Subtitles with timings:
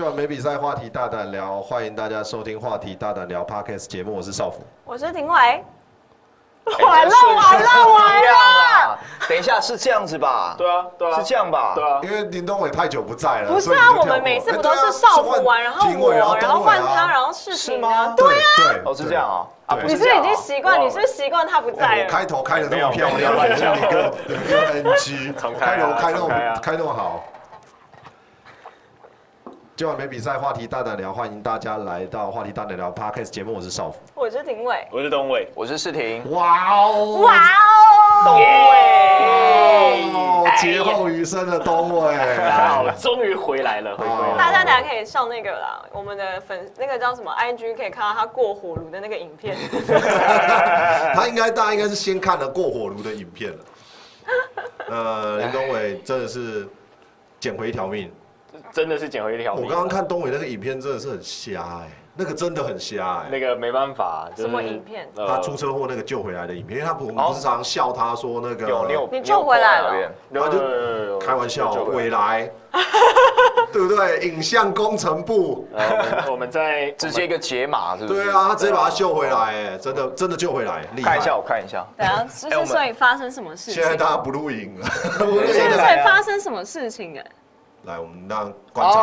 [0.00, 4.62] 就完没比赛，话题大胆聊，欢迎大家收听《话题大胆聊》Podcast 节目，我是少辅。
[4.82, 5.62] 我是廷伟。
[6.82, 8.98] 完了完了完了！
[9.28, 10.54] 等一下是这样子吧？
[10.56, 11.74] 对啊对啊，是这样吧？
[11.74, 18.14] 对啊，因为林东伟太久不在了，不是啊，我们每次不都是少辅完，然后我，然后换他，然后事情吗？
[18.16, 19.28] 对啊，哦是这样
[19.66, 19.76] 啊。
[19.84, 22.08] 你是已经习惯，你是习惯他不在了。
[22.08, 25.30] 开头开的那么漂亮，你个你个 NG，
[25.60, 27.22] 开头开那么开那么好。
[29.80, 36.30] 今晚没比赛，话题大胆聊，欢迎大家来到话题大胆聊 Podcast 节目，我是少辅，我是廷伟，我是东伟，我是世廷。
[36.30, 38.36] 哇哦，哇哦，东
[40.44, 42.14] 伟，劫后余生的东伟，
[43.00, 44.36] 终于回来了，回归了。
[44.36, 49.56] 大家等下可以上那个啦，我们的粉那个叫什么 IG 可以看到他过火炉的那个影片。
[51.16, 53.58] 他应该大家应该是先看了过火炉的影片了。
[54.90, 56.68] 呃，林东伟真的是
[57.38, 58.12] 捡回一条命。
[58.72, 59.64] 真的是捡回一条命。
[59.64, 63.28] 我刚刚看东伟那个影片，真的是很瞎哎，那个真的很瞎哎。
[63.30, 65.08] 那个没办法，什么影片？
[65.16, 72.50] 他出车祸那个救回来的影片，因为他不，我们不是常常笑他说那个有你你救回来了，然后就开玩笑，未来，
[73.72, 74.20] 对不对？
[74.20, 75.66] 影像工程部，
[76.30, 78.24] 我们在直接一个解码，是不是？
[78.24, 81.84] 对啊，他直接把他救回来，哎，真的真的救回来，看一下，我看一下。
[81.96, 82.26] 对啊，
[82.64, 83.74] 所以发生什么事情？
[83.74, 84.86] 现在大家不录影了，
[85.52, 87.18] 现在发生什么事情？
[87.18, 87.24] 哎。
[87.84, 89.00] 来，我们让观察。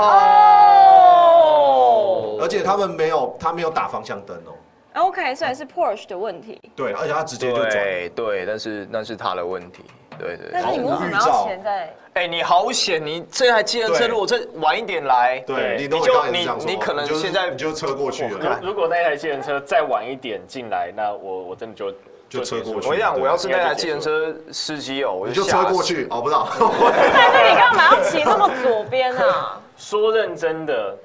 [1.38, 2.38] 哦。
[2.40, 4.54] 而且他们没有，他没有打方向灯哦。
[4.94, 6.60] OK，所以是 Porsche 的问题。
[6.76, 7.70] 对，而且他直接就转。
[7.70, 9.84] 对对，但是那是他的问题。
[10.18, 10.50] 对对。
[10.52, 11.94] 但是你为什么要潜在？
[12.14, 13.06] 哎，你好险！
[13.06, 18.60] 你这台机车如果再晚一点来，对，你就你你可能现在你就车过去了。
[18.64, 21.94] 如果那台机车再晚一点进来，那我我真的就。
[22.30, 22.88] 就车过去。
[22.90, 26.08] 我讲，我要是那台计程车司机哦，我就车过去。
[26.10, 26.48] 哦，不知道。
[27.14, 29.62] 但是你干嘛要骑那么左边啊？
[29.78, 30.98] 说认真的，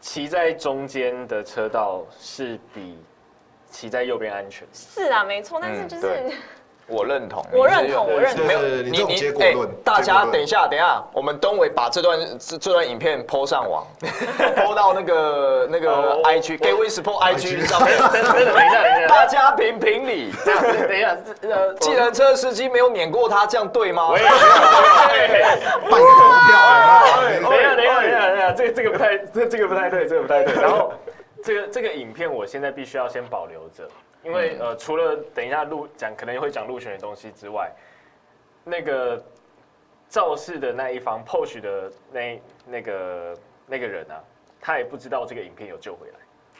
[0.00, 2.98] 骑在中间的车道是比
[3.70, 4.66] 骑在右边安全。
[4.72, 6.32] 是啊，没错，但是就是。
[6.86, 8.46] 我认同，我认同，我认同。
[8.46, 13.86] 没有你你结果论，大家等一下，等一下，我们东伟把这段这这段影片 PO 上网，
[14.56, 17.96] PO 到那个那个 IG Gateway Sport IG 上面。
[18.12, 20.32] 等等等一下，等一下，大家评评理。
[20.44, 24.08] 等一下，呃，计程车司机没有撵过他，这样对吗？
[24.10, 24.26] 半个
[25.88, 26.52] 投票。
[27.40, 30.60] 等一下，等一下，等一下，等一下，这这个不太，这这个不太对，这个不太对。
[30.60, 30.92] 然后
[31.44, 33.88] 这个这个影片，我现在必须要先保留着。
[34.24, 37.72] 因为呃，除了等一下录讲可能会讲入选的东西之外，
[38.64, 39.22] 那个
[40.08, 44.22] 肇事的那一方 POSH 的那那个那个人啊，
[44.60, 46.14] 他也不知道这个影片有救回来。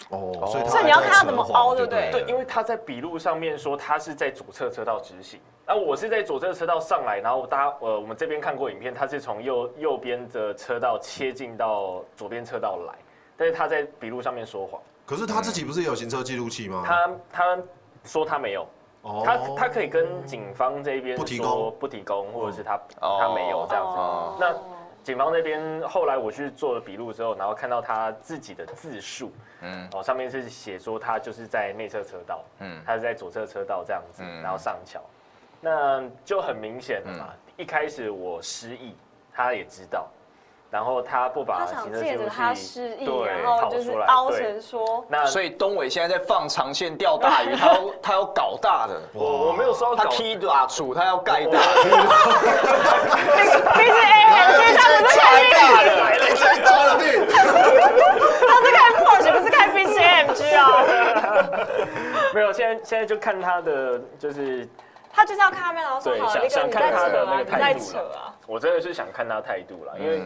[0.08, 0.32] 哦，
[0.68, 2.10] 所以你要看他怎么凹，对不对？
[2.10, 12.94] 对，因为他在笔录上面说他是在左侧车道直行，那我是在左侧车道上来，然后大家呃我们这边看过影片，他是从右右边的车道切进到左边车道来，
[13.36, 14.82] 但是他在笔录上面说谎。
[15.12, 16.82] 可是他自己不是有行车记录器吗？
[16.86, 17.58] 他他
[18.02, 18.66] 说他没有，
[19.22, 21.76] 他他可以跟警方这边不提供。
[21.78, 23.98] 不提供，或者是他他没有这样子。
[24.40, 24.54] 那
[25.02, 29.30] 警方那边后来我去做了笔录之后，然后看到他自己的自述，
[29.60, 34.98] 嗯，哦上面是写说他就是在内侧车道，嗯，他是在左侧车道这样子，然后上桥，
[35.60, 37.34] 那就很明显了嘛。
[37.58, 38.96] 一开始我失忆，
[39.30, 40.08] 他也知道。
[40.72, 51.58] 然后他不把行车记录器对，然后就是凹成说，那所以东伟现在在放长线钓大鱼， 他要他要搞大的，我我没有说他踢大处，他要盖大。
[51.58, 51.60] B
[53.84, 54.54] C A 他不
[55.10, 55.92] 是开大的？
[58.48, 60.82] 他是开 Porsche，不是开 B C M G 啊。
[62.32, 64.66] 没有，现在现在就看他的，就是
[65.12, 67.80] 他就是要看他们，然后说好，想看他的那个态度
[68.16, 68.32] 啊。
[68.46, 70.22] 我真的是想看他态度了，因为。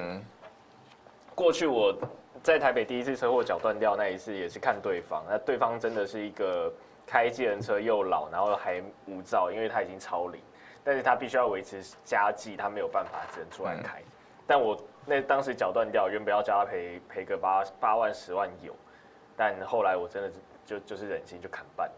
[1.37, 1.95] 过去我
[2.43, 6.73] 在台北第一次车祸脚断掉那一次也是看对方，那对方真的是一个
[7.07, 10.41] 开机人车又老，然后还无照，因为他已经超龄，
[10.83, 14.03] 但是他必须要维持家计，他没有办法只能出来开。
[14.47, 18.75] 但我那当时脚断掉，原本要叫他赔赔个八八万十万有，
[19.37, 20.32] 但后来我真的
[20.65, 21.91] 就就是忍心就砍半。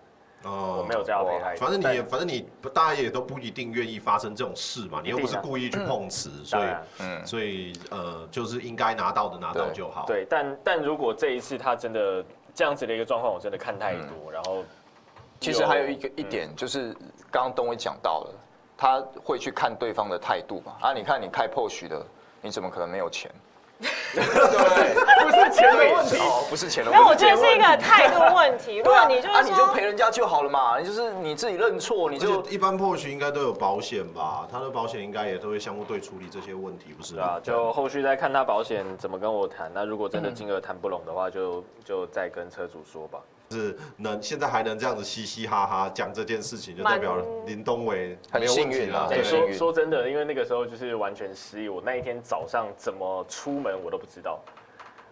[0.44, 1.56] 哦，我没有这样危害。
[1.56, 5.00] 反正你也，反正你大家也都不一定愿意发生这种事嘛。
[5.02, 6.68] 你又不是故意去碰瓷，所以，
[7.00, 10.04] 嗯，所以呃，就是应该拿到的拿到就好。
[10.06, 12.24] 对，但但如果这一次他真的
[12.54, 14.30] 这样子的一个状况，我真的看太多。
[14.32, 14.64] 然后，
[15.40, 16.92] 其实还有一个一点就是，
[17.30, 18.34] 刚刚东伟讲到了，
[18.76, 20.76] 他会去看对方的态度嘛。
[20.80, 22.06] 啊，你看你开 POS 的，
[22.40, 23.28] 你怎么可能没有钱？
[24.10, 26.16] 对，不是钱的问题。
[26.18, 27.04] 哦，不是钱的问题。
[27.04, 27.14] 那，我。
[27.18, 28.78] 觉得是一个态度问题。
[28.84, 34.46] 如果你就是说，你就说赔人家就好了嘛，你就是你自己认错，你就一般 Porsche 应该都有保险吧？
[34.50, 39.70] 他的保险应该也都会相互对处理这些问题，不是对啊，就后续再看他保险怎么跟我谈。
[39.74, 43.18] 那如果真的金额谈不拢的话，就就再跟车主说吧。
[43.50, 47.16] 是能现在还能这样子嘻嘻哈哈讲这件事情，就代表
[47.46, 49.06] 林东伟很没有问题幸运啊啦。
[49.08, 54.38] 对幸运说真的，因为那个时候就是完全失忆，我那一天早上怎么出门我都不知道，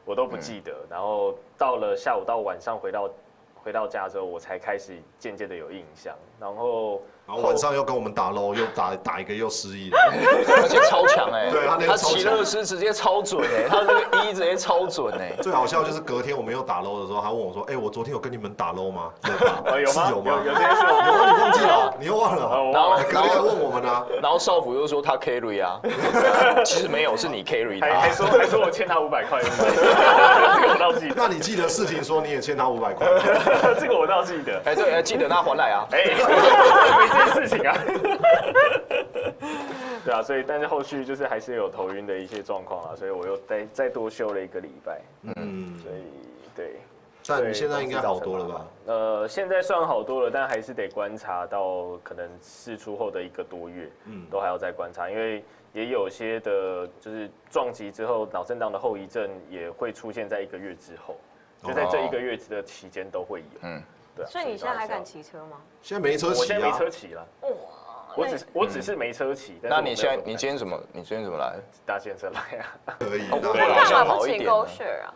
[0.04, 0.84] 我都不记得。
[0.90, 3.10] 然后到了下午到晚上回到
[3.54, 6.14] 回到家之后，我才开始渐渐的有印象。
[6.38, 9.98] 然后然后晚上又跟我们打 low，又打打一个又失忆了。
[10.62, 19.10] 而且超强哎，对他那个他超强骑乐师直接超准哎，他那个一直接超准哎， 最好笑就是隔天我们又打 low 的时候，他问我说：“哎、我昨天有跟你们打 low 吗？
[19.76, 20.06] ”有吗？
[20.06, 20.40] 是有吗？
[20.46, 21.26] 有这件事我有？
[21.34, 21.94] 你忘记了？
[21.98, 22.70] 你又忘了？
[22.72, 25.80] 然后隔天还问我们呢、然后少辅又说他 carry 啊，
[26.64, 27.86] 其实没有，是你 carry 他。
[27.88, 29.48] 还还说还说我欠他五百块，这
[30.62, 33.04] 个我倒记得，那你记得事情说你也欠他五百块，
[33.80, 34.62] 这个我倒记得。
[34.64, 35.84] 哎，对，哎记得那还来啊。
[35.90, 37.76] 哎，没这件事情啊。
[40.04, 45.00] 对啊，所以但是后续就是还是有头晕的一些状况啊，所以我又再再多休了一个礼拜，
[45.36, 46.04] 嗯，所以
[46.54, 46.76] 对。
[47.28, 48.64] 但你现在应该好多了吧？
[48.86, 55.42] 呃，现在算好多了，但还是得观察到可能试出后的一个多月，嗯都还要再观察，因为
[55.72, 61.16] 也有些的，就是撞击之后脑震荡的后遗症也会出现在一个月之后，
[61.64, 63.46] 就在这一个月的期间都会有。
[63.62, 63.82] 嗯，
[64.16, 64.28] 对啊。
[64.28, 65.22] 所以你现在还敢骑？
[65.22, 65.60] 车吗？
[65.82, 66.38] 现在没车骑啊。
[66.40, 67.48] 我现在没车骑了，哇，
[68.16, 69.58] 我只是我只是没车骑。
[69.62, 71.56] 那你现在你今天怎么你今天怎么来？
[71.84, 72.96] 搭建车来啊？
[72.98, 73.22] 可以。
[73.30, 75.14] 哦那那对啊好像干嘛不骑好一点 Go Share 啊？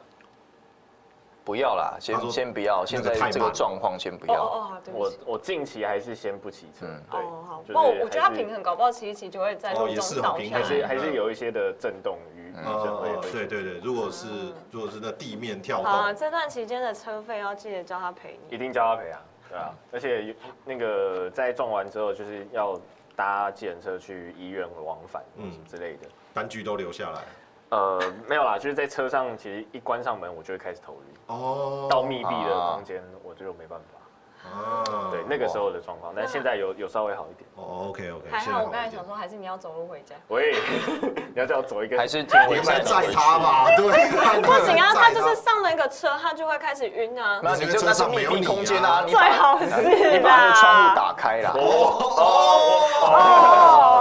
[1.42, 4.44] 不要啦，先先不要，现在这个状况先不哦要。
[4.44, 5.12] 哦哦，对我。
[5.26, 10.86] 我近期还是先不骑车嗯，对哦好，，就是不我我觉得他平衡，搞不好骑一骑就会在路哦也是中倒下还是。
[10.86, 14.26] 还是有一些的震动与哦，对对对，如果是
[14.70, 18.54] 如果是那地面跳好啊，动，这段期间的车费要记得叫他赔你。
[18.54, 20.34] 一定叫他赔啊，对啊，而且有
[20.64, 22.80] 那个在撞完之后，就是要
[23.16, 26.08] 搭计程车去医院往返，嗯嗯之类的。
[26.32, 27.20] 单据都留下来。
[27.70, 33.99] 呃，没有啦，就是在车上，其实一关上门，我就会开始头晕，哦，到密闭的空间，我就没办法。
[34.44, 37.46] 啊对，那个时候的状况，但现在有有稍微好一点。
[37.56, 40.16] 哦，OK OK，还好我刚才想说，还是你要走路回家。
[40.28, 40.54] 喂，
[41.34, 43.86] 你要叫我走一个，还是听你们来载载他吧，对，
[44.42, 47.40] 不行啊，他就是上了一个车，他就会开始晕啊。
[47.42, 50.94] 那你就那是密闭空间啊，你最好是你把那个窗户啦。
[50.96, 51.52] 打开啦。
[51.54, 51.60] 哦，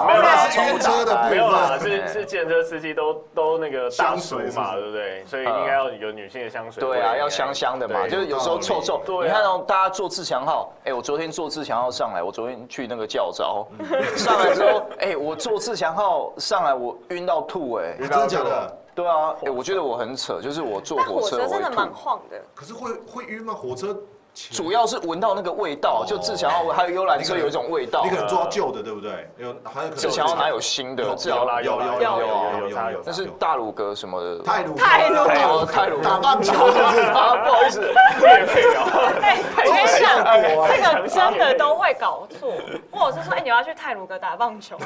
[0.07, 1.91] 没有啦，那是晕车的部没有啦，分。
[1.91, 5.23] 是是计程车司机都都那个大叔嘛，香水是不是对不对？
[5.25, 6.89] 所以应该要有女性的香水味。
[6.89, 9.01] 对啊，要香香的嘛，对就是有时候臭臭。
[9.05, 13.67] 对啊你看哦，大家坐自强号，哎，我昨天坐自强号上来，我昨天去那个教招，
[14.15, 18.77] 上来之后，哎，我坐自强号上来，我晕到吐，哎，真的假的？
[18.93, 22.39] 对啊，哎，我觉得我很扯，就是我坐火车真的蛮，晃的。
[22.53, 23.53] 可是会会晕吗？
[23.55, 23.97] 火车
[24.33, 28.09] 主要是闻到那个味道，就自强号还有幽兰车有一种味道你。
[28.09, 29.29] 可能坐到旧的，对不对？
[29.37, 31.13] 有还有可能自强号哪有新的？
[31.15, 34.43] 自强有啦有有有有有有差那是大鲁阁什么的。
[34.43, 37.01] 泰鲁泰鲁哦泰鲁打棒球是不是？
[37.01, 42.53] 啊，不好意思，叶配哦，哎，我跟你讲，哎这个真的都会搞错。
[42.91, 44.77] 或者是说，哎，你要去泰鲁阁打棒球。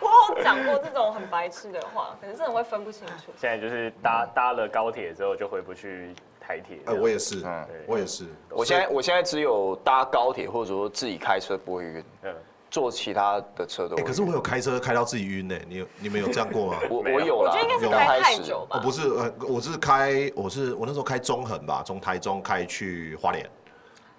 [0.00, 3.32] 我有讲过这种很白痴的话，可是真的会分不清楚。
[3.36, 6.14] 现在就是搭搭了高铁之后就回不去
[6.46, 6.78] 台铁。
[6.86, 8.24] 哎，我也是嗯，我也是。
[8.50, 12.34] 我现在我现在只有搭高铁或者说自己开车不会晕，嗯，
[12.70, 14.04] 坐其他的车都晕。
[14.04, 16.78] 可是我有开车开到自己晕呢，你有你们有这样过吗？
[16.88, 18.76] 我我有啦，我觉得应该是刚开太始久吧。
[18.76, 23.48] 我不是，呃，我是开，我是我那时候开中横吧，从台中开去花莲，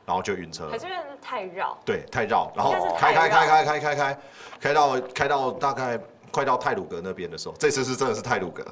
[0.06, 0.78] 然后就晕车了还。
[0.78, 1.78] 是因为太绕。
[1.86, 4.20] 对，太绕，然后开开开开开开，
[4.60, 5.98] 开到开到大概
[6.32, 8.64] 快到泰鲁阁那边的时候，这次是真的是泰鲁阁，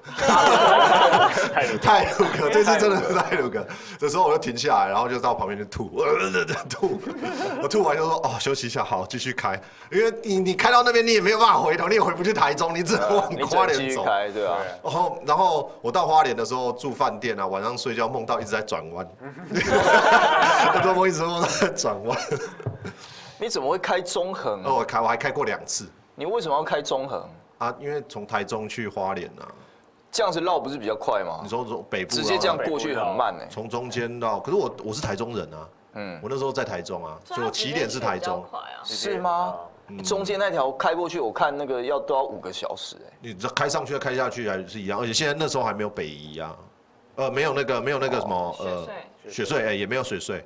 [1.54, 3.66] 太 鲁泰鲁阁，这次真的是泰鲁阁。
[3.98, 7.00] 这时候我就停下来，然后就到旁边就吐，呃， 吐，
[7.62, 9.60] 我吐完就说哦，休息一下，好，继续开，
[9.92, 13.80] 因为你你开到那边你也没有办法回头，你也回不去台中，你只能往花莲走。
[13.80, 14.58] 能继续开，对啊。
[14.84, 22.18] 然后，然后我到花莲的时候住饭店啊，晚上睡觉梦到一直在转弯， 我做梦一直梦到在转弯。
[23.38, 24.76] 你怎么会开中横哦，？
[24.80, 25.86] 我开我还开过两次
[26.16, 27.28] 你为什么要开中横？
[27.58, 29.48] 啊，因为从台中去花莲啊，
[30.12, 31.50] 这样子绕不是比较快吗你？
[31.50, 33.44] 说从北部直接这样过去很慢呢。
[33.50, 38.44] 从中间绕，可是我我是台中人啊，嗯，我那时候在台中啊，所以我起点是台中。
[38.52, 38.60] 啊。
[38.84, 39.56] 是吗？
[39.88, 43.14] 嗯中间那条开过去，我看那个要都要五个小时哎。
[43.22, 46.58] 你这开上去开下去还是一样，而且现在那时候还没有北移啊，
[47.18, 48.88] 呃，没有那个没有那个什么雪呃
[49.28, 50.42] 隧雪隧，哎，也没有雪隧。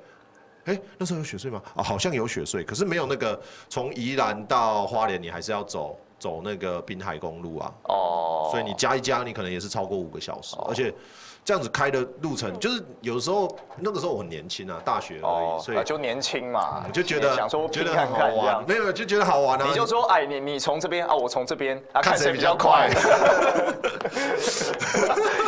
[0.66, 1.62] 哎，那时候有雪隧吗？
[1.74, 3.40] 啊，好像有雪隧，可是没有那个
[3.70, 10.94] 从宜兰到花莲，你还是要走走那个滨海公路啊，哦，所以你加一加，你可能也是超过五个小时，而且
[11.42, 18.62] 这样子开的路程，就是有时候那个时候我很年轻啊，大学而哦已，所以啊就年轻嘛，就觉得想说觉得很好玩。
[18.68, 19.64] 没有就觉得好玩啊。
[19.66, 22.90] 你就说，哎，你你从这边啊，我从这边啊，看看谁比较快，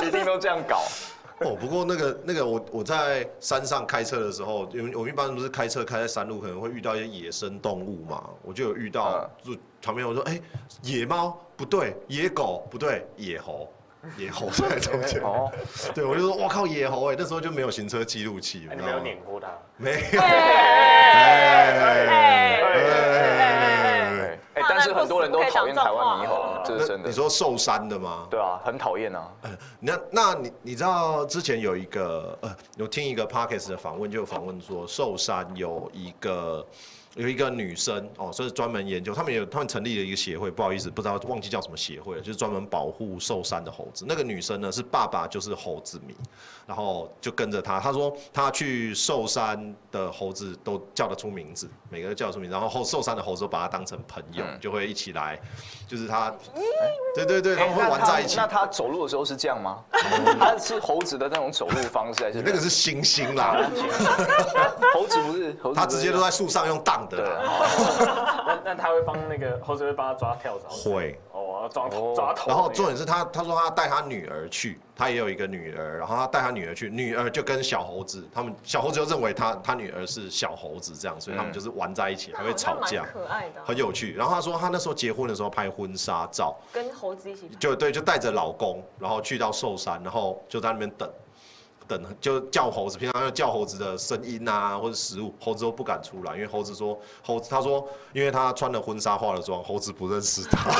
[0.02, 0.80] 一定都这样搞。
[1.44, 10.40] 哦，不过那个那个我我在山上开车的时候，因为我们一般不是开车开在山路，可能会遇到一些野生动物嘛，我就有遇到，就旁边我说，哎、
[10.82, 11.38] 野猫？
[11.56, 12.66] 不对，野狗？
[12.70, 13.72] 不对，野猴。
[14.16, 14.50] 野猴？
[14.68, 15.49] 在中间，哦，
[15.94, 19.00] 对我就说，我靠，野猴哎、那时候就没有行车记录器，没有？
[19.76, 20.20] 没有，
[24.54, 27.14] 但是很多人都讨厌台湾猕猴，这是真的你。
[27.14, 28.26] 说寿山的吗？
[28.30, 29.28] 对啊，很讨厌啊。
[29.80, 36.66] 那那你你知道之前有一个呃，有听一个 Parkes 的访问，就有访问说寿山有一个
[37.14, 44.04] 有一个女生哦，所以专门研究，他们有他们成立了一个协会，不好意思，不知道忘记叫什么协会了，就是专门保护寿山的猴子。
[44.09, 46.14] 那个女生呢是爸爸就是猴子迷，
[46.66, 55.38] 然后就跟着他，他说他去寿山的猴子都叫得出名字，每个都叫得出名字，然后后寿山的猴子都把他当成朋友，嗯就会一起来，
[55.87, 56.35] 就是他，
[57.14, 58.47] 对对对，他们会玩在一起那。
[58.47, 59.78] 他走路的时候是这样吗？
[60.40, 63.71] 他是猴子的那种走路方式，还是那个是猩猩啦，
[64.95, 65.57] 猴子不是？
[65.62, 67.26] 猴子他直接都在在树上用荡的对。
[68.47, 70.68] 那那他会帮那个猴子会帮他抓跳蚤？
[70.68, 72.49] 会，哦，抓哦头抓头。
[72.49, 84.14] 然后重点是他他说他带他女儿去，他也有一个女儿，然后他带他女儿去，女儿就跟小猴子，他们小猴子就认为他他女儿是小猴子这样，所以他们就是玩在一起，还会吵架，可爱的啊，很有趣。
[84.14, 87.49] 然后他说他那时候结婚的时候拍婚纱照，跟猴子一起。
[87.61, 91.09] 就对，就带着老公，然后去到寿山，然后就在那边等。
[91.88, 100.70] 等就叫猴子，平常要叫猴子的声音啊，或者食物，猴子都不敢出来，因为猴子说，猴子他说，因为他穿了婚纱化了妆，猴子不认识他。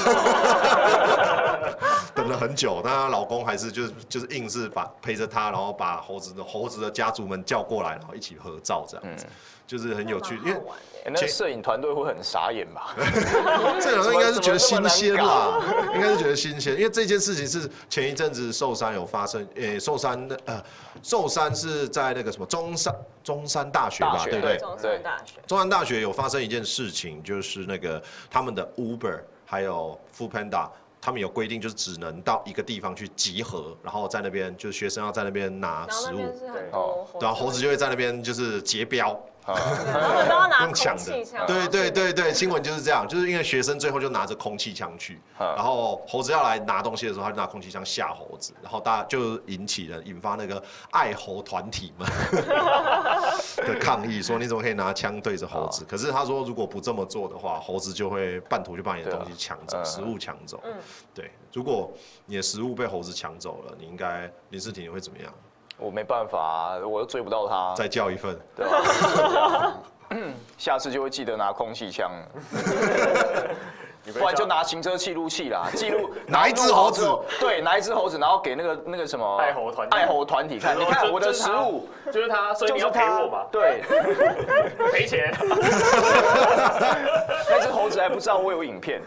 [2.15, 9.25] 等了很久，但她老公还是就是就是硬是把陪着她，然后把猴子的猴子的家族们叫过来，然后一起合照这样子，
[9.67, 10.61] 就是很有趣，因为
[11.07, 12.95] 那个摄影团队会很傻眼吧？
[13.81, 15.59] 这个人应该是觉得新鲜啦，
[15.95, 20.63] 应该是觉得新鲜，因为这件事情是前一阵子寿山有发生，诶、寿山的呃，
[21.03, 24.59] 寿山是在那个什么中山中山大学吧，对不对？
[24.59, 30.69] 中山大学，中山大学有发生一件事情，就是那个他们的 Uber 还有 Food Panda。
[31.05, 39.55] 他们有规定，就是只能到一个地方去集合，然后在那边就是学生要在那边拿食物，边是很哦多然后猴子就会在那边就是截标，啊
[39.87, 41.03] 然后都要拿用抢的。
[41.05, 45.47] 空气枪，，对对对对，新闻就是这样，就是因为学生最后就拿着空气枪去，嗯。
[45.57, 52.09] 然后猴子要来拿东西的时候，他就拿空气枪吓猴子，然后大家就引起了引发那个爱猴团体们
[53.67, 55.85] 的抗议，说你怎么可以拿枪对着猴子？
[55.85, 60.61] 可是他说如果不这么做的话，猴子就会半途就把你的东西抢走，食物抢走。
[60.65, 60.75] 嗯。
[61.15, 61.93] 对，如果
[62.27, 65.33] 你的食物被猴子抢走了，你应该林世廷你会怎么样？
[65.83, 68.39] 我没办法啊，我又追不到他，再叫一份。
[68.57, 69.75] 对吧？
[70.59, 72.11] 下次就会记得拿空气枪。
[72.11, 72.27] 了，
[74.13, 77.09] 不然就拿行车记录器啦，记录 哪一只猴子。
[77.41, 79.97] 对，拿一只猴子，然后给那个那个什么爱猴团体。
[79.97, 81.89] 爱猴团体看，你看我的食物。
[82.13, 83.83] 就是他，所以就是你要赔我吧，对，
[84.93, 85.33] 赔钱。
[87.49, 89.01] 那只猴子还不知道我有影片，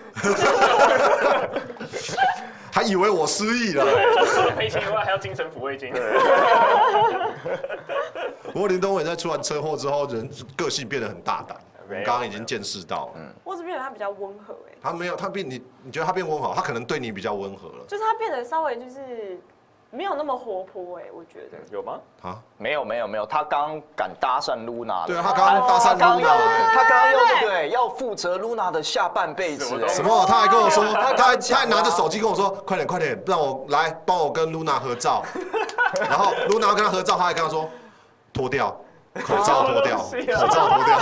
[2.75, 3.85] 还以为我失忆了。
[3.87, 5.93] 对，除了赔钱以外，还要精神抚慰金。
[8.51, 13.13] 不过林东伟在出完车祸之后，人个性变得很大胆，我刚刚已经见识到了。
[13.15, 19.39] 嗯我只觉得他比较温和哎，他没有，他变你，你觉得他变温和，他可能对你比较温和了就是他变得稍微就是
[19.95, 21.57] 没有那么活泼哎，我觉得。
[21.71, 21.99] 有吗？
[22.21, 22.37] 啊？
[22.57, 27.69] 没有没有没有，他刚敢搭讪 Luna，对啊，他刚刚搭讪他刚 Luna，要欸他刚刚要对不对？
[27.69, 30.25] 要负责 Luna 的下半辈子哎什么？
[30.27, 35.23] 他还跟我说，他还他还拿着手机跟我说，快点快点，让我来帮我跟 Luna 合照。
[35.99, 37.69] 然后 Luna 要跟他合照，他还跟他说，
[38.33, 38.75] 脱掉
[39.25, 40.99] 口罩，脱掉口罩，脱掉。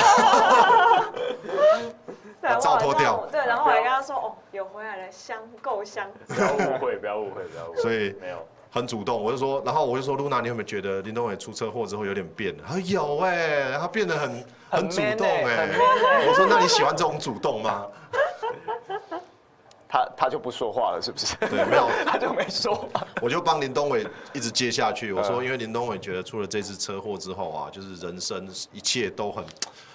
[2.41, 6.05] 对把罩脱掉 对，然后我还跟他说哦，有回来了，香够香。
[6.27, 7.81] 不要误会，不要误会，不要误会。
[7.81, 12.63] 所以没有，很主动，我就说，然后我就说，Luna，你有没有觉得林东伟出车祸之后有点变了？
[12.65, 14.32] 他说有哎、他变得很
[14.72, 17.86] 很很主动哎、欸欸我说，那你喜欢这种主动吗？
[19.88, 21.36] 他他就不说话了，是不是？
[21.36, 23.06] 对，没有， 他就没说话。
[23.22, 24.03] 我就帮林东伟
[24.34, 25.13] 一直接下去。
[25.13, 29.46] 我说，嗯因为林东伟觉得出了这次车祸之后啊，就是人生一切都很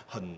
[0.07, 0.37] 很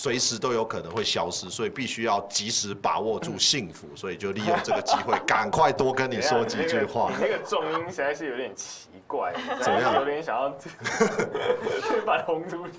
[0.00, 7.16] 随时都有可能会消失，所以必须要及时把握住幸福，所以就利用这个机会，赶快多跟你说几句话你。
[7.20, 12.74] 那个你那个重音实在是有点奇怪，怎么样有点想要 去把它轰出去，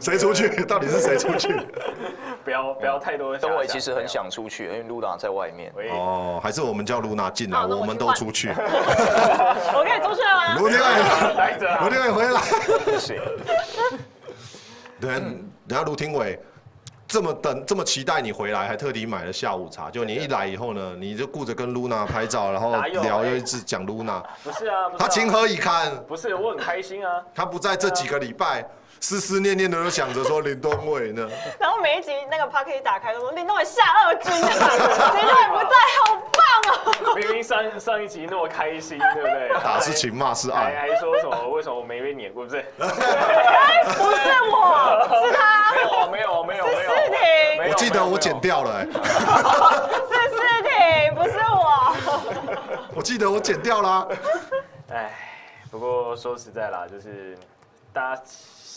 [0.00, 0.64] 谁出去？
[0.64, 1.54] 到底是谁出去？
[2.42, 3.38] 不要不要太多。
[3.38, 5.72] 东伟其实很想出去，因为露娜在外面。
[5.92, 8.48] 哦，还是我们叫露娜进来，我我们都出去。
[8.58, 10.58] 我可以出去了吗？
[10.58, 12.40] 卢天伟，来着啊卢天伟回来。
[12.84, 13.16] 不行，
[15.00, 16.38] 对，人家卢廷伟
[17.08, 19.90] 这么等这么期待你回来，还特地买了下午茶。
[19.90, 22.70] 就你一来以后呢，你就顾着跟露娜拍照，然后
[23.02, 25.90] 聊，哎又一直讲露娜，不是啊他情何以堪？
[26.06, 27.24] 不是，我很开心啊。
[27.34, 28.64] 他不在这几个礼拜，
[29.00, 31.28] 思思念念的都想着说林东伟呢。
[31.58, 34.38] 然后每一集那个 p a r k 一打开都说林东伟下二军啊，
[35.16, 36.42] 林东伟不在，好棒
[37.08, 37.14] 哦！
[37.16, 39.48] 明明上上一集那么开心，对不对？
[39.62, 40.80] 打是情，骂是还爱。
[40.80, 41.48] 还说什么？
[41.48, 42.44] 为什么我没被撵过？
[42.44, 46.80] 不是， 哎，不是我，是他，没有啊，没有啊，没有，没有。
[46.80, 51.58] 是四婷，我记得我剪掉了、欸，是四婷，不是我。
[52.94, 54.08] 我记得我剪掉了啊、
[54.92, 55.10] 哎，
[55.70, 57.36] 不过说实在啦，就是
[57.92, 58.22] 大家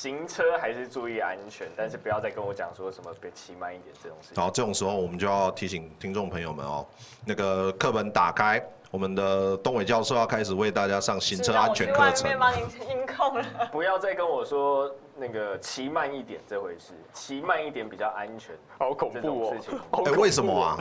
[0.03, 4.43] 行车还是注意安全，但是不要再跟我讲说什么别骑慢一点这种事情。
[4.43, 6.85] 好，这种时候我们就要提醒听众朋友们哦，
[7.25, 12.37] 那个课本打开，我们的东伟教授要开始为大家上行车安全课程是我去外面。
[12.37, 13.45] 帮您音控了。
[13.71, 19.79] 不要再跟我说那个骑慢一点这回事，骑慢一点比较安全，好恐这种事情。
[19.91, 20.77] 哎、为什么啊？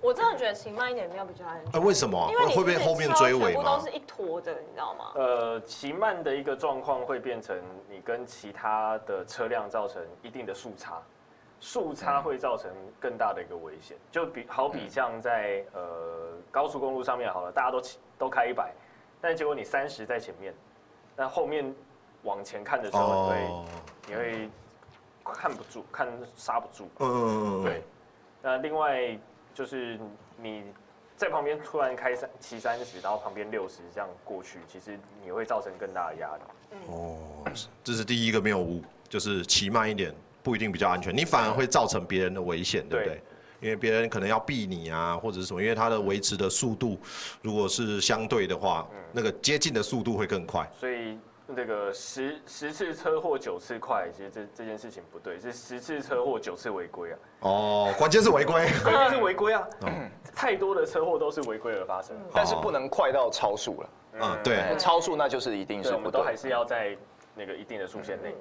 [0.00, 2.28] 我真的觉得骑慢一点没有比较安哎、全，为什么啊？
[2.30, 3.90] 因为你会被后面追尾吗全部都是？
[3.92, 5.12] 一坨的，你知道吗？
[5.14, 7.56] 呃，骑慢的一个状况会变成
[7.88, 11.00] 你跟其他的车辆造成一定的速差，
[11.60, 13.96] 速差会造成更大的一个危险。
[14.10, 18.72] 就比好比像在呃高速公路上面好了，大家都骑都开一百，
[19.20, 20.52] 但结果你三十在前面，
[21.14, 21.72] 那后面
[22.26, 23.64] 往前看的时候，你会、哦，
[24.08, 24.50] 你会
[25.32, 26.06] 看不住，看
[26.36, 26.88] 刹不住。
[26.98, 27.82] 嗯嗯嗯，对，
[28.42, 29.18] 那另外
[29.54, 29.98] 就是
[30.42, 30.64] 你
[31.16, 36.42] 在旁边突然开三骑三十，然后旁边六十这样过去，其实你会造成更大的压力。
[36.88, 37.16] 哦，
[37.82, 43.22] 这是第一个谬误，就是骑慢一点不一定比较安全，你反而会造成别人的危险，对不对对？
[43.58, 46.98] 因为别人可能要避你啊，或者是什么，因为它的维持的速度
[47.40, 50.70] 如果是相对的话，那个接近的速度会更快。
[50.78, 58.66] 所以那个十十次车祸九次快，其实这这件事情不对，是十次车祸九次违规啊，哦，关键是违规。
[58.82, 59.68] 关键是违规啊，
[60.34, 62.16] 太多的车祸都是违规而发生。
[62.32, 64.76] 但是不能快到超速了，嗯，对。
[64.78, 66.36] 超速那就是一定，是不对我们都还。
[66.36, 66.96] 是要在
[67.34, 68.34] 那个一定的速限内。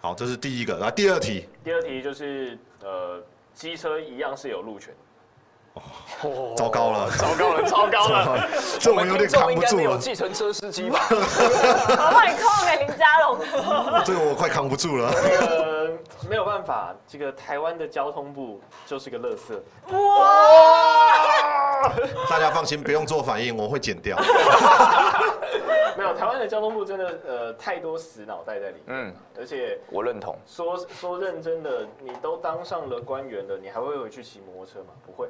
[0.00, 0.74] 好，这是第一个。
[0.74, 3.22] 然后第二题，第二题就是呃，
[3.54, 4.94] 机车一样是有路权，
[6.56, 8.48] 糟糕了， 糟糕了，糟糕了！
[8.78, 11.00] 这我们有点扛不住了，计程车司机吧？
[11.10, 13.38] 我帮你控给林家龙。
[14.04, 15.08] 这个我快扛不住了。
[15.08, 15.90] 呃，
[16.28, 19.58] 没有办法，这个台湾的交通部就是个垃圾。
[22.28, 24.18] 大家放心，不用做反应，我会剪掉。
[25.96, 30.36] 没有，台湾的交通部真的呃太多死脑袋在里面，嗯，而且我认同。
[30.46, 34.92] 说说认真的，你都当上了官员了，你还会回去骑摩托车吗？
[35.06, 35.28] 不会。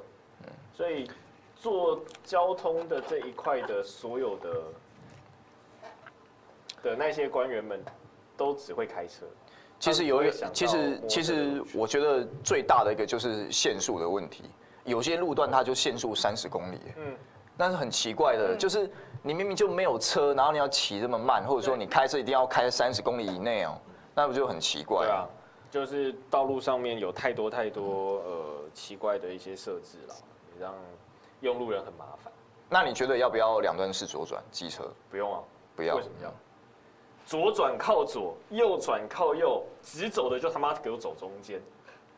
[0.72, 1.10] 所以
[1.56, 4.62] 做交通的这一块的所有的
[6.82, 7.82] 的那些官员们，
[8.36, 9.26] 都只会开车。
[9.78, 14.44] 其实有一个，其实其实我觉得最大的一个就是限速的问题。
[14.84, 17.14] 有些路段它就限速三十公里，嗯，
[17.56, 18.90] 但是很奇怪的，就是
[19.22, 23.78] 你明明就没有车，然后你要骑这么慢，或者说你开车一定要开三十公里以内哦，
[24.14, 25.04] 那不就很奇怪？
[25.04, 25.28] 对啊，
[25.70, 30.29] 就是道路上面有太多太多呃奇怪的一些设置了，也
[30.60, 30.74] 让
[31.40, 32.32] 用路人很麻烦。
[32.68, 34.84] 那你觉得要不要两段式左转机车？
[35.10, 35.40] 不用啊，
[35.74, 36.32] 不要为什么要？
[37.26, 41.60] 左转靠左，右转靠右，直走的就他妈给我走中间。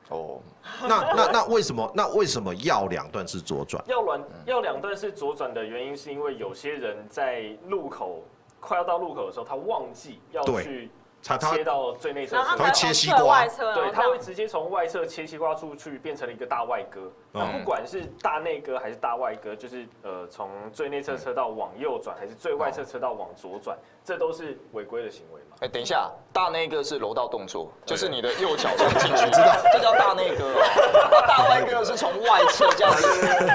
[0.08, 0.40] 哦，
[0.82, 1.90] 那那那为什么？
[1.94, 3.82] 那为什么要两段式左转？
[3.86, 8.22] 要两要两段式左转的原因，是因为有些人在路口
[8.60, 10.90] 快要到路口的时候，他忘记要去
[11.24, 17.00] 他他切到最内侧然后他会切西瓜外侧，对，他会直接从外侧切西瓜出去，变成了一个大外割。
[17.30, 25.56] 那不管是大内割还是大外割，就是呃从最内侧车道往右转，还是最外侧车道往左转，这都是违规的行为嘛。
[25.60, 29.56] 哎，等一下，大内哥是柔道动作，就是你的右脚这样进去， 知道？
[29.72, 31.08] 这叫大内哥哦。
[31.10, 33.06] 那大外哥是从外侧这样子，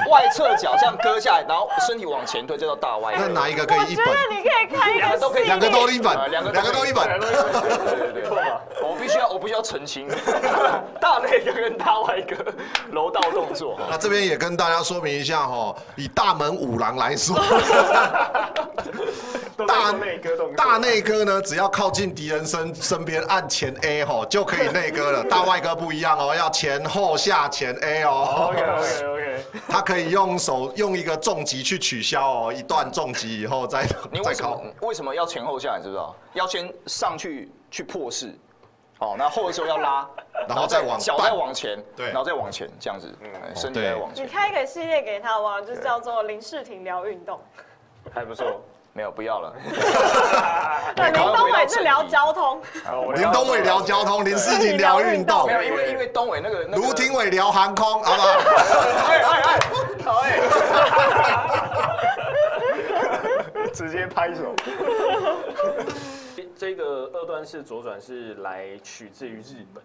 [0.10, 3.14] 外侧脚这样割下来，然后身体往前推，这叫大外。
[3.18, 4.06] 那哪一个可以一本？
[4.08, 7.57] 我觉得你可以开一个两个都可以系两个都一啊本，两个两个都一本。
[7.62, 8.32] 对对对，
[8.84, 10.08] 我必须要，我必须要澄清，
[11.00, 12.36] 大内哥跟大外哥
[12.92, 13.80] 柔道动作。
[13.90, 17.36] 那这边也跟大家说明一下哈，以大门五郎来说，
[19.68, 25.24] 大内哥动大内哥呢，只要靠近敌人身身边按前 A 吼就可以内割了。
[25.24, 28.50] 大外哥不一样哦，要前后下前 A 哦。
[28.50, 34.62] OK OK OK，他可以用手用一个重击去取消哦，一段重击以后再再靠你为什么。
[34.82, 35.78] 为什么要前后下？
[35.78, 36.16] 你知不知道？
[36.34, 38.34] 要先上去去破势，
[39.00, 40.08] 哦，那后的时候要拉，
[40.48, 44.30] 然后再往脚半再往前，对然后再往前，这样子，嗯身体再往前你。
[44.30, 45.62] 开一个系列给他哇？
[45.62, 47.40] 就叫做林世廷聊运动。
[48.14, 48.62] 还不错。
[48.98, 49.54] 没有，不要了。
[50.96, 52.60] 对，林东伟是聊交通，
[53.14, 58.28] 林东伟聊交通，林世锦聊运动没，有，因为因为东伟那个那个卢廷伟聊航空，好不好？
[59.08, 59.60] 哎哎哎，
[60.04, 60.40] 好哎，
[63.72, 64.56] 直接拍手。
[66.58, 69.84] 这个二段式左转是来取自于日本，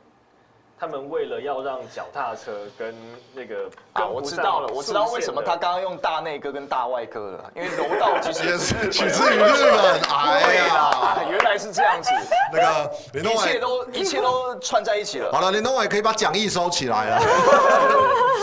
[0.82, 2.92] 他们为了要让脚踏车跟
[3.32, 12.10] 那个啊，我知道了，我知道为什么他刚刚用大内哥跟大外哥了，因为柔道其实也是取自于日本，哎呀，啊，原来是这样子，
[12.52, 15.30] 那个林东一切，都一切都串在一起了。
[15.30, 17.20] 好了，林东伟可以把讲义收起来了，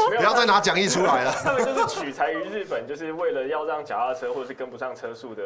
[0.18, 1.34] 不要再拿讲义出来了。
[1.44, 5.44] 他们就是取材于日本，就是为了要让脚踏车或者是跟不上车速的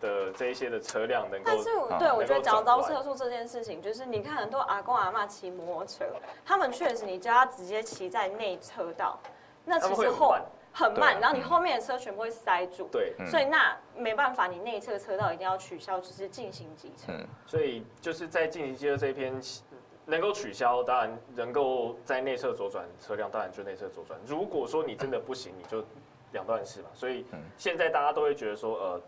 [0.00, 1.50] 的这一些的车辆能够。
[1.50, 1.64] 但是
[1.98, 6.06] 对我觉得能够讲到车速这件事情，就是你看很多阿公阿妈骑摩托车，
[6.44, 9.18] 他们确实你叫他直接骑在内车道，
[9.64, 10.34] 那其实后
[10.72, 12.88] 很慢很慢，然后你后面的车全部会塞住。
[12.92, 17.12] 对，所以那没办法，你内侧车道一定要取消，就是进行机车。
[17.12, 19.40] 嗯所以就是在进行机车这一篇
[20.06, 24.18] 能够取消，当然能够在内侧左转车辆，当然就内侧左转。
[24.24, 25.84] 如果说你真的不行，你就
[26.32, 26.88] 两段式嘛。
[26.94, 29.00] 所以嗯现在大家都会觉得说，呃，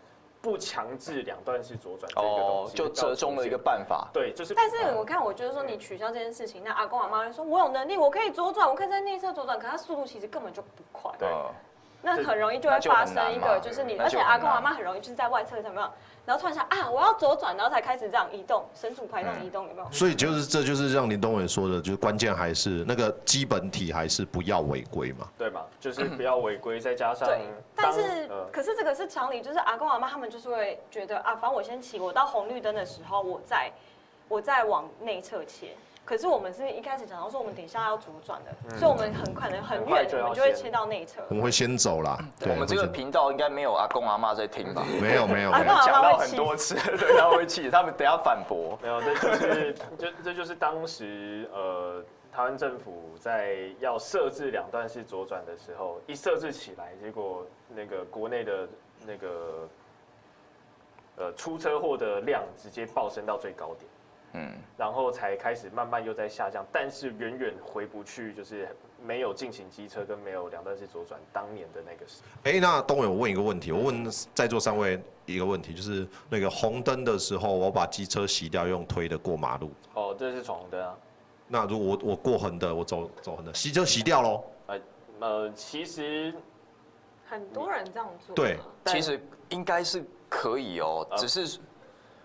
[0.43, 3.57] 不强制两段式左转这个东哦，西，就折中了一个。
[3.57, 4.09] 办法。
[4.11, 4.53] 对，就是。
[4.53, 11.09] 但是我看，我觉得说你取消这件事情，那阿公阿妈会说，我有能力，我可以左转，我可以在内侧左转，可他速度其实根本就不快。
[11.17, 11.49] 对呃
[12.05, 15.89] 那很容易就会发生一个，就是你，而且阿公阿妈很容易就是在外侧怎么样，
[16.25, 19.87] 然后突然想啊，我要左转，然后才开始这样移动，神速排动嗯移动，有没有？
[19.89, 25.27] 所以就是这就是像林东伟说的，就是关键还是那个基本体还是不要违规嘛。
[25.37, 27.39] 对嘛，就是不要违规，再加上对，
[27.73, 33.71] 但是、呃可是这个是常理，就是阿公阿妈他们就是会觉得啊，反正我先骑，我到红绿灯的时候，我再
[34.27, 35.69] 我再往内侧切。
[36.05, 41.21] 可是我们是一开始讲到说我们等一下要左转的，所以我们很可能很远，我们就会切到内侧。
[41.29, 42.17] 我们会先走啦。
[42.39, 44.83] 对我们这个频道应该没有阿公阿妈在听吧？
[45.01, 48.77] 没有没有讲到很多次，对，他会气，他们等下反驳。
[48.81, 58.67] 没有， 这就是就这就是当时呃台湾政府在要设置两段式左转的时候，一设置起来，结果那个国内的
[59.05, 59.69] 那个
[61.15, 63.89] 呃出车祸的量直接暴升到最高点，
[64.33, 68.67] 嗯，然后才开始慢慢又在下降，但是远远回不去，就是
[69.05, 72.51] 没有进行机车跟没有两段式左转当年的那个时候。
[72.51, 79.71] 哎，那东伟，我问一个问题，我问在座三位一个问题，就是那个红灯的时候，我把机车洗掉，用推的过马路。
[79.93, 80.97] 哦，这是闯红灯啊。
[81.47, 84.43] 那如果我我过横的，我走走横的，洗车洗掉喽。
[84.65, 84.79] 呃
[85.19, 86.33] 呃，其实
[87.25, 88.35] 很多人这样做。
[88.35, 91.59] 对其实应该是可以哦，啊只是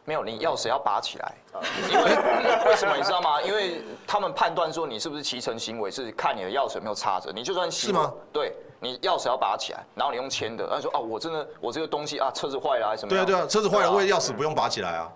[0.08, 1.60] 没有你钥匙要拔起来啊，
[1.92, 3.42] 因为为什么你知道吗？
[3.42, 8.10] 因为他们判断说你是不是骑乘行为是看你的钥匙有没有插着，你就算骑是吗？
[8.32, 13.26] 对，你钥匙要拔起来，然后你用牵的，他说啊，我真的我这个东西啊，车子坏了还是什么样？
[13.26, 15.12] 对啊对啊，车子坏了，为钥匙不用拔起来啊。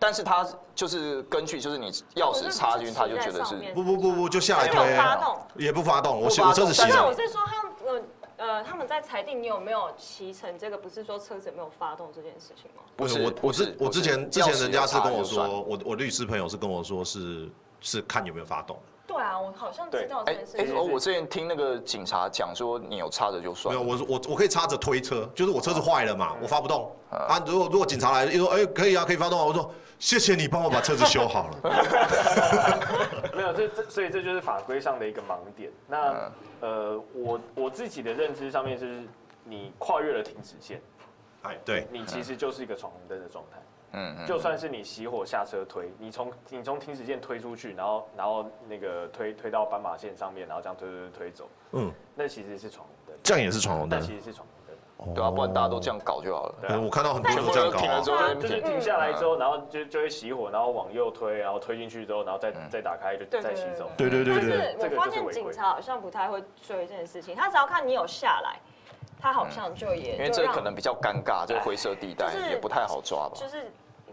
[0.00, 5.38] 但是他就是根据就是你钥匙插进去，他就觉得是不不不不，就下来推，发动。
[5.54, 6.20] 也不发动。
[6.20, 8.02] 我不发动我车子洗但是我了，是说他呃
[8.38, 12.82] 呃他们在裁定你有没有骑乘这个，不是说车子有没有发动这件事情吗？
[12.96, 17.48] 不是我我是之我之前之前人家是跟我说，我我律师朋友是跟我说是
[17.80, 18.78] 是看有没有发动。
[19.08, 23.80] 对啊，我好像知道这哎件事哎，我之前听那个警察讲说，你有插着就算没。
[23.80, 27.44] 有，我我我可以插着推车，就是我车子坏了嘛，我发不动啊啊。
[27.46, 31.56] 如果如果警察来，又说哎可以啊，可以发动啊，我说谢谢你帮我把车子修好了。
[33.34, 35.72] 没有，这这所以这就是法规上的一个盲点。
[35.86, 39.02] 那呃，我我自己的认知上面是，
[39.42, 40.82] 你跨越了停止线，
[41.42, 43.58] 哎，对，你其实就是一个闯红灯的状态。
[43.92, 53.98] 嗯嗯，就算是你熄火下车推，你从你从停止线推出去，然后然后那个推推到斑马线上面，然后这样推推推推走，嗯，那其实是闯红灯，这样也是闯红灯。
[53.98, 54.06] 那。
[54.06, 54.54] 其实是闯红灯。
[55.14, 56.54] 对啊，不然大家都这样搞就好了。
[56.60, 56.74] 对啊。
[56.74, 58.34] 嗯我看到很多这样搞。
[58.34, 62.68] 就是停下来之后，然后就就会熄火，然后往右推，然后推进去之后，然后再嗯。
[62.68, 63.88] 再打开就再骑走。
[63.96, 68.58] 对对对但对，是我发现警察好像不太会追这件事情，他只要看你有下来，
[69.20, 73.34] 他好像就也因为这可能比较尴尬，这个灰色地带就是也不太好抓吧。
[73.34, 73.70] 就是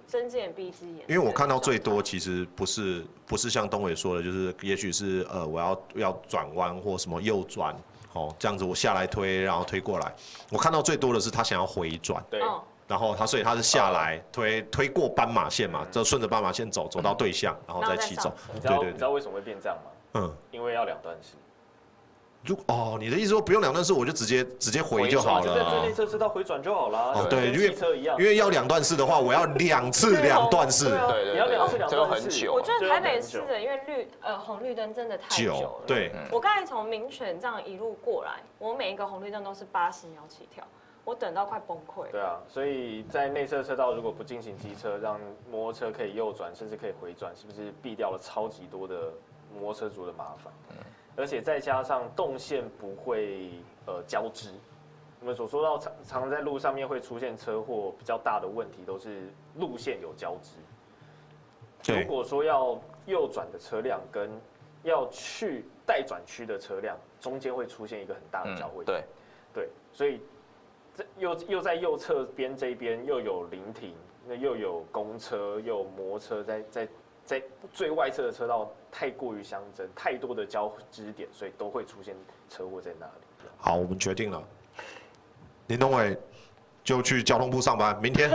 [0.07, 1.05] 睁只眼闭只眼。
[1.07, 7.75] 因为我看到最多其实不是不是像东伟说的，就是也许是呃我要要转弯或什么右转，
[8.13, 10.11] 哦这样子我下来推，然后推过来。
[10.51, 18.33] 我看到最多的是他想要回转，对，嗯，然后他所以他是下来推推过斑马线嘛，就顺着斑马线走，走到对向，然后再骑走。
[18.53, 19.91] 你知道你知道为什么会变这样吗？
[20.15, 21.35] 嗯，因为要两段式。
[22.45, 25.93] 如哦，你的意思说不用两段式，我就直接直接回就好就在最内了。
[25.93, 27.13] 侧车道回转就好了。
[27.13, 32.61] 哦，对，因跟为车一样，因为要两段式的话，我要两次两段式对，啊对对你要两次两段式我。
[32.61, 40.63] 觉得台北市的因为绿呃红绿灯真的太久久了。，对，我刚才从民权这样一路过来，我每一个红绿灯都是八十秒起跳，
[41.03, 42.11] 我等到快崩溃。
[42.11, 49.11] 对啊，所以在内侧车道如果不进行机车，让摩托车可以右转，甚至可以回转，是不是避掉了超级多的
[49.53, 50.53] 摩托车族的麻烦？
[51.15, 53.51] 而且再加上动线不会
[53.85, 54.49] 呃交织，
[55.21, 59.23] 我们所说到常常在路上面会出现车祸比较大的问题，都是
[59.57, 60.57] 路线有交织。
[61.83, 62.01] 对。
[62.01, 64.29] 如果说要右转的车辆跟
[64.83, 69.03] 要去待转区的车辆中间会出现一个很大的嗯交汇，对，
[69.53, 70.19] 对，所以
[70.95, 73.93] 这又又在右侧边这边又有临停，
[74.27, 76.87] 那又有公车，又有摩托车在在
[77.25, 77.41] 在
[77.73, 82.15] 最外侧的车道太过于相争，太多的交织点，所以都会出现
[82.49, 83.11] 车祸在那里。
[83.57, 84.41] 好，我们决定了，
[85.67, 86.17] 林东伟
[86.83, 88.29] 就去交通部上班，明天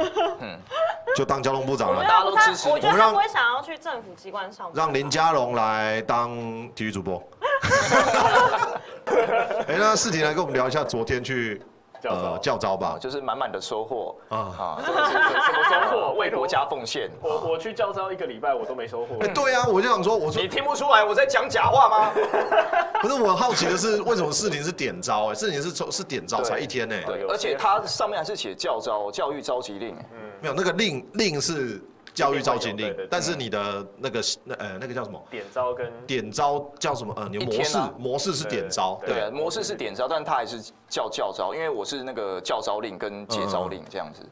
[1.16, 2.08] 就当交通部长了我觉。
[2.08, 4.74] 大家都支持我们让得他不会想要去政府机关上班。
[4.74, 6.30] 让林佳龙来当
[6.72, 7.22] 体育主播。
[9.68, 11.60] 哎，那世婷来跟我们聊一下昨天去
[12.00, 12.98] 教招教招吧啊，。
[12.98, 16.12] 就是满满的收获啊啊，真的是什么收获？
[16.18, 17.10] 为国家奉献。
[17.22, 19.16] 我我去教招一个礼拜，我都没收获。
[19.20, 22.10] 哎，对啊，我就想说，我说你听不出来我在讲假话吗？
[23.02, 25.28] 不是，我好奇的是，为什么四零是点招？
[25.30, 26.96] 哎，四零是从是点招才一天呢？
[27.06, 31.82] 对，而且它上面还是写教招教育召集令，嗯没有那个令令是
[32.14, 35.22] 教育召集令但是你的那个那呃那个叫什么？
[35.30, 37.14] 点招跟点招叫什么？
[37.16, 44.22] 呃，你的模式啊模式是点招，对模式是点招，但它还是叫教招，因为我是那个教招令跟接招令这样子，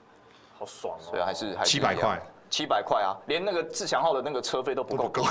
[0.58, 1.02] 好爽哦。
[1.10, 5.22] 所以还是还是七百块，七百块啊，连那个自强号的那个车费都不够。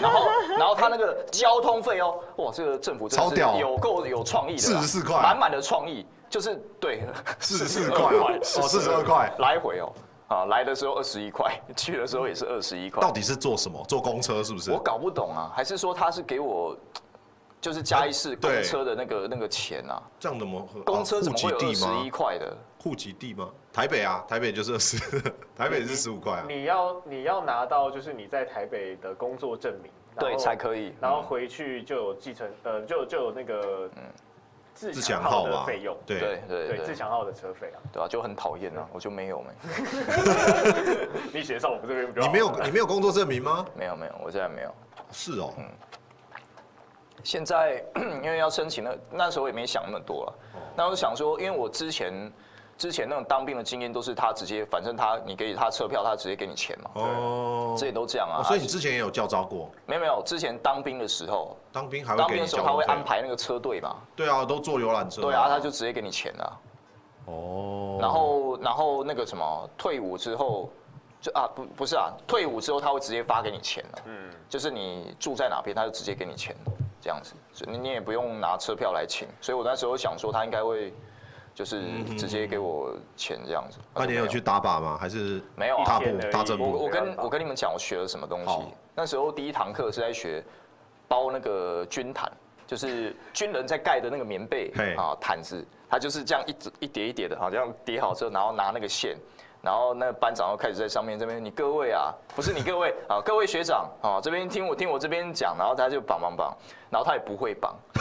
[0.00, 0.28] 然后，
[0.58, 3.58] 然后他那个交通费哦，哇，这个政府真的是超屌。
[3.58, 5.20] 有够有创意的四十四块。
[5.20, 7.02] 满满的创意，就是对，
[7.38, 9.32] 四十四块哦， 哦，四十二块。
[9.38, 9.92] 来回哦，
[10.32, 13.84] 啊，来的时候二十一块，去的时候也是二十一块到，底是做什么？
[13.86, 14.78] 坐公车是不是我？
[14.78, 16.74] 搞不懂啊，还是说他是给我
[17.60, 20.02] 就是嘉义市公对车的那个那个钱啊？
[20.18, 20.66] 这样怎么？
[20.84, 22.10] 公车怎么会有二十一？
[22.10, 22.56] 块的？
[22.82, 23.50] 户籍地吗？
[23.72, 24.96] 台北啊，台北就是二十，
[25.56, 26.44] 台北是十五块啊。
[26.48, 30.94] 你要你要拿到就是你在台北的工作证明，然对，才可以。
[31.00, 33.88] 然后回去就有继承呃就就有那个
[34.82, 39.50] 自自强号的费用，对对对对自对，强号的车费啊，对啊，就很讨厌啊，我就没有没，
[41.32, 43.64] 你写上我们这边你没有你没有工作证明吗？
[43.78, 44.74] 没有没有，我现在没有。
[45.12, 45.64] 是哦，嗯
[47.22, 47.84] 现在
[48.24, 50.34] 因为要申请那那时候也没想那么多了，
[50.74, 52.12] 那我就想说，因为我之前
[52.78, 58.40] 之前那种当兵的经验都是他直接，反正他你给他车票，他直接给你钱嘛，哦这也都这样啊。
[58.40, 65.22] 哦所以你之前也有教招过，没有没有，之前当兵的时候，当兵还会当给你兵的时候他会安排那个车队嘛，对啊，都坐游览车。
[65.22, 66.60] 对啊，他就直接给你钱了。
[67.26, 70.70] 哦，然后然后那个什么，退伍之后。
[71.22, 76.52] 就啊不不是啊，退伍之后他会直接发给你钱了，嗯，就是你住在哪边，他就直接给你钱，
[77.00, 77.32] 这样子，
[77.64, 79.28] 你你也不用拿车票来请。
[79.40, 80.92] 所以我那时候想说，他应该会
[81.54, 83.78] 就是直接给我钱这样子。
[83.94, 84.98] 那你有去打靶吗？
[85.00, 86.62] 还是没有啊踏步？
[86.62, 88.64] 我我跟我跟你们讲，我学了什么东西。
[88.94, 90.42] 那时候第一堂课是在学
[91.08, 92.30] 包那个军毯，
[92.66, 99.16] 就是军人在盖的那个棉被啊毯子，它就是这样一直一叠一叠的，好这样叠好之后，然后拿那个线。
[99.62, 106.52] 然后那个班长又开始在上面这边，你各位啊， 不是你各位啊，各位学长啊，这边听我听我这边讲，然后他就绑绑绑，
[106.90, 107.74] 然后他也不会绑，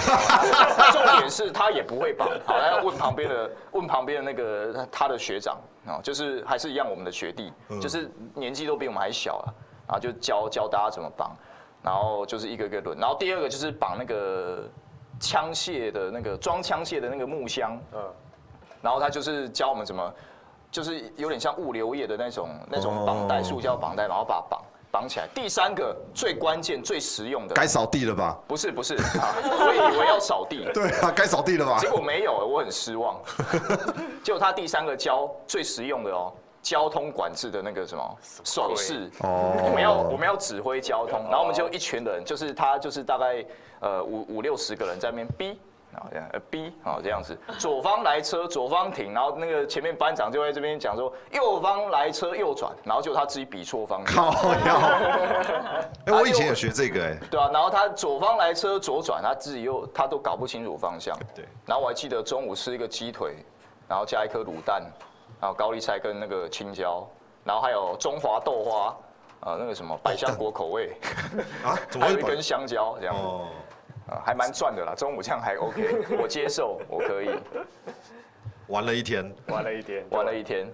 [0.91, 9.53] 重点是他也不会绑，好，他要问旁边的问旁边的那个他的学长啊，就是还是一样我们的学弟，就是年纪都比我们还小啊，
[9.87, 11.31] 然后就教教大家怎么绑，
[11.83, 14.67] 然后就是一个一个轮，然后第二个就是绑那个
[15.19, 18.03] 枪械的那个装枪械的那个木箱，嗯，
[18.81, 20.13] 然后他就是教我们怎么，
[20.71, 25.27] 就是有点像物流业的那种那种绑带，哦塑胶绑带，然后把它绑绑起来。
[25.35, 28.39] 第三个最关键、最实用的，该扫地了吧？
[28.47, 31.89] 不是不是啊，我以为要扫地，对啊，该扫地了吧结？
[31.89, 33.19] 果没有，我很失望。
[34.23, 36.31] 结果他第三个教最实用的哦，
[36.61, 39.11] 交通管制的那个什么手势。
[39.19, 43.45] 哦我们要我们要指挥交通，然后我们就一群人，就是他就是大概
[43.81, 45.59] 呃五五六十个人在那边逼。
[45.95, 54.79] 啊，这样呃 B 啊这样子，左方来车，左方停，然后那个前面班长就在这边讲说，右方来车右转，然后就他自己比错方向，靠腰。
[56.07, 57.17] 哎，我以前有学这个哎。
[57.29, 61.45] 对啊，然后他左方来车左转，他自己又他都搞不清楚方向，对。
[61.65, 63.35] 然后我还记得中午吃一个鸡腿，
[63.87, 64.81] 然后加一颗卤蛋，
[65.39, 67.07] 然后高丽菜跟那个青椒，
[67.43, 68.95] 然后还有中华豆花，
[69.41, 70.95] 呃，那个什么百香果口味，
[71.63, 73.47] 啊， 还有一根香蕉，这样，哦，
[74.11, 74.93] 啊，还蛮赚的啦。
[74.95, 77.31] 中午这样还 OK， 我接受，我可以。
[78.67, 80.67] 玩了一天，玩了一天，玩了一天，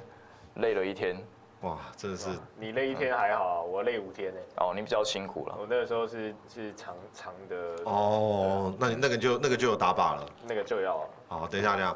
[0.56, 1.18] 累了一天，
[1.62, 4.40] 哇，真的是你累一天还好啊，我累五天呢。
[4.58, 5.56] 哦，你比较辛苦了。
[5.60, 10.26] 我那个时候是是长长的，哦，那你那个就那个就有打靶了。
[10.48, 11.96] 那个就要好，等一下，等一下，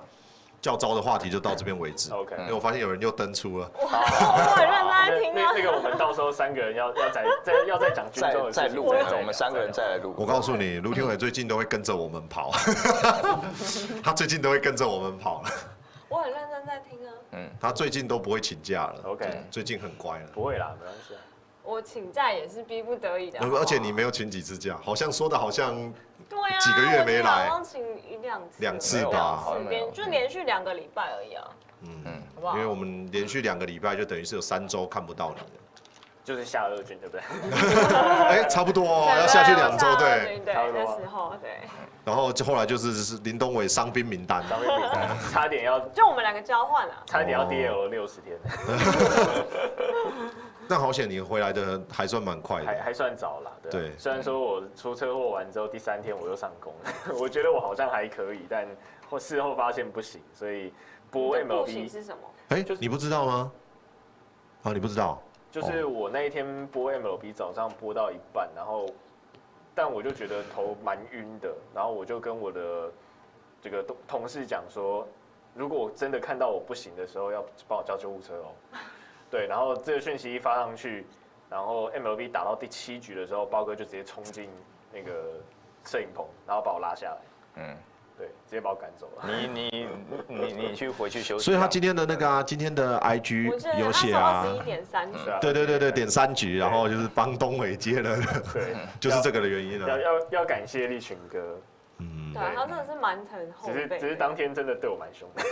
[0.62, 2.14] 教招的话题就到这边为止。
[2.14, 3.70] OK 因为我发现有人又登出了。
[3.82, 5.64] 我很认真在那听啊那。
[5.64, 10.14] 个我们到时候三个人要要再再要再讲军再中的事情再录，再我们三个人再来录。
[10.16, 12.52] 我告诉你，卢天伟最近都会跟着我们跑，
[14.04, 15.50] 他最近都会跟着我们跑了。
[16.08, 17.12] 我很认真在听啊。
[17.32, 19.02] 嗯他最近都不会请假了。
[19.06, 20.28] OK 最近很乖了。
[20.34, 21.20] 不会啦，没关系啊。
[21.64, 23.40] 我请假也是逼不得已的。
[23.40, 25.94] 而且你没有请几次假，好像说的好像
[26.32, 31.48] 对啊，几个月没来我好像请一两次，两次吧连就连续两个礼拜而已啊，
[31.84, 32.66] 嗯，好不好因为？
[32.66, 35.48] 我们连续两个礼拜就等于是有三周看不到你了。
[36.24, 37.20] 就是夏二军，对不对？
[38.30, 40.40] 哎，差不多哦，要下去两周对。
[40.46, 41.50] 对，差不多那时候对，
[42.06, 44.44] 然后就后来就是是林东伟伤兵名单。
[45.34, 47.02] 差点要就我们两个交换啊。
[47.08, 48.38] 差点要 DL 六十天，
[50.72, 52.66] 但好险你回来的还算蛮快的。
[52.66, 53.52] 还还算早啦。
[53.70, 58.66] 对虽然说我出车祸完之后第三天我又上工了，我觉得我好像还可以，但
[59.10, 60.72] 后事后发现不行，所以
[61.12, 62.24] 播 MLB 是什么？
[62.48, 63.52] 哎就是，你不知道吗？
[64.64, 65.22] 啊，你不知道？
[65.52, 68.86] 就是我那一天播 MLB 早上播到一半，然后
[69.76, 72.90] 但我就觉得头蛮晕的，然后我就跟我的
[73.62, 75.06] 这个同同事讲说，
[75.54, 78.56] 如果我真的看到我不行的时候，要帮我叫救护车哦。
[79.32, 81.06] 对，然后这个讯息一发上去，
[81.50, 84.50] 然后 MLB 打到第七局的时候，包哥就直接冲进
[84.92, 85.12] 那个
[85.86, 87.18] 摄影棚，然后把我拉下来，
[87.64, 87.78] 嗯，
[88.18, 89.24] 对，直接把我赶走了。
[89.48, 89.88] 你 你
[90.28, 91.46] 你你去回去休息。
[91.46, 98.18] 所以他今天的那个啊，今天的 IG 有写啊十，一点三局，对啊对对对对，点三局，然后就是帮东伟接了，
[98.54, 100.00] 对， 就是这个的原因了要啊。
[100.30, 101.58] 要要感谢立群哥，
[102.00, 103.88] 嗯对，啊，他真的是蛮疼后只是。
[103.98, 105.44] 只是当天真的对我蛮凶的，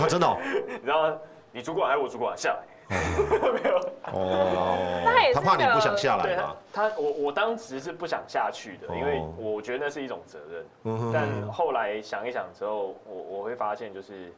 [0.00, 1.16] 他真的哦 你知道，
[1.52, 2.58] 你主管还是我主管下来。
[3.62, 3.78] 没有，
[4.12, 5.02] 哦。
[5.04, 9.32] 他也是他怕你不想下来对嘛他。，他我我当时是不想下去的，因为哦。
[9.36, 10.66] 我觉得那是一种责任。
[10.84, 14.32] 嗯哼但后来想一想之后，我我会发现就是，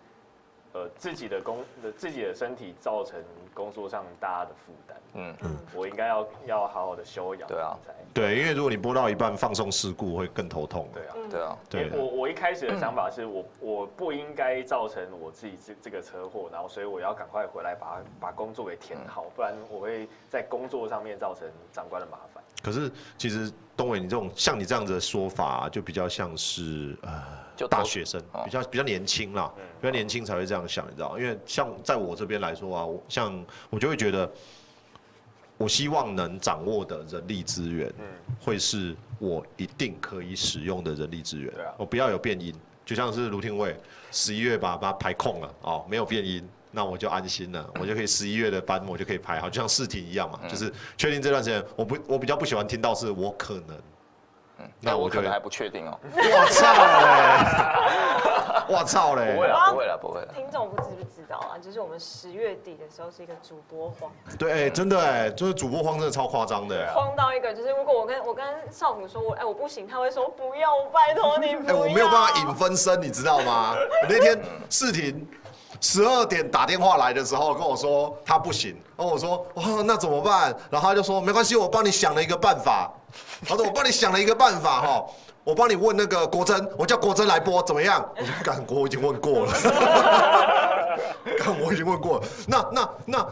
[0.73, 1.65] 呃，自己的工
[1.97, 3.21] 自己的身体造成
[3.53, 7.49] 工作上大家的负担，嗯嗯，我应该要要好好的休养。
[7.49, 7.77] 对啊
[8.15, 10.89] 对，因为如果你播到一半放送事故，会更头痛。
[10.93, 11.15] 对啊。
[11.31, 22.43] 对啊，对我我一开始的想法是我我不应该造成我自己这这个车祸，然后所以我要赶快回来把把工作给填好，不然我会在工作上面造成长官的麻烦。
[22.63, 27.23] 可是其实东伟，你这种像你这样子的说法，就比较像是呃
[27.61, 31.18] 就大学生哦，比较比较年轻啦，比较年轻才会这样想，你知道？
[31.18, 34.31] 因为像在我这边来说啊，我像我就会觉得，
[35.59, 43.77] 我希望能掌握的人力资源，嗯会是我一定可以使用的人力资源对啊，我不要有变音，就像是卢廷伟
[44.11, 46.42] 十一月把把它排空了哦，没有变音。
[46.73, 53.77] 那我就安心了，我就可以十一月的班我就可以排好，就像试题一样嘛，就是确定这段时间，我不我比较不喜欢听到是我可能，
[54.81, 55.99] 那我可能还不确定哦。
[56.14, 58.70] 我 操嘞！
[58.79, 59.35] 我操嘞！
[59.35, 60.29] 不会了，不会了，不会了。
[60.35, 66.87] 听众不知不知道啊，就是我们十月底的时候是一个主播荒，对，哎真的哎，就是主播荒真的超夸张的。
[66.94, 73.75] 荒到一个就是如果我跟我跟少虎说我哎我不行，他会说不要，我拜托你不哎，我没有办法引分身，你知道吗？
[73.75, 75.27] 我那天世婷
[75.81, 80.55] 十二点打电话来的时候跟我说他不行，然后我说哇那怎么办？
[80.71, 82.90] 然后他就说没关系，我帮你想了一个办法。
[83.47, 85.05] 他说我帮你想了一个办法哈，
[85.43, 88.07] 我帮你问那个国珍，我叫国珍来播怎么样？
[88.16, 89.53] 我 说干国我已经问过了，
[91.38, 92.25] 干我已经问过了。
[92.47, 93.27] 那那那。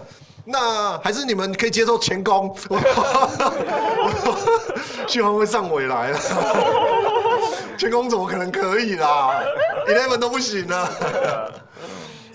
[0.50, 2.78] 那还是你们可以接受前攻，我
[4.24, 4.38] 说
[5.06, 6.18] 希望会上尾来了。
[7.76, 9.42] 前攻怎么可能可以啦
[9.86, 10.88] ？Eleven 都不行了。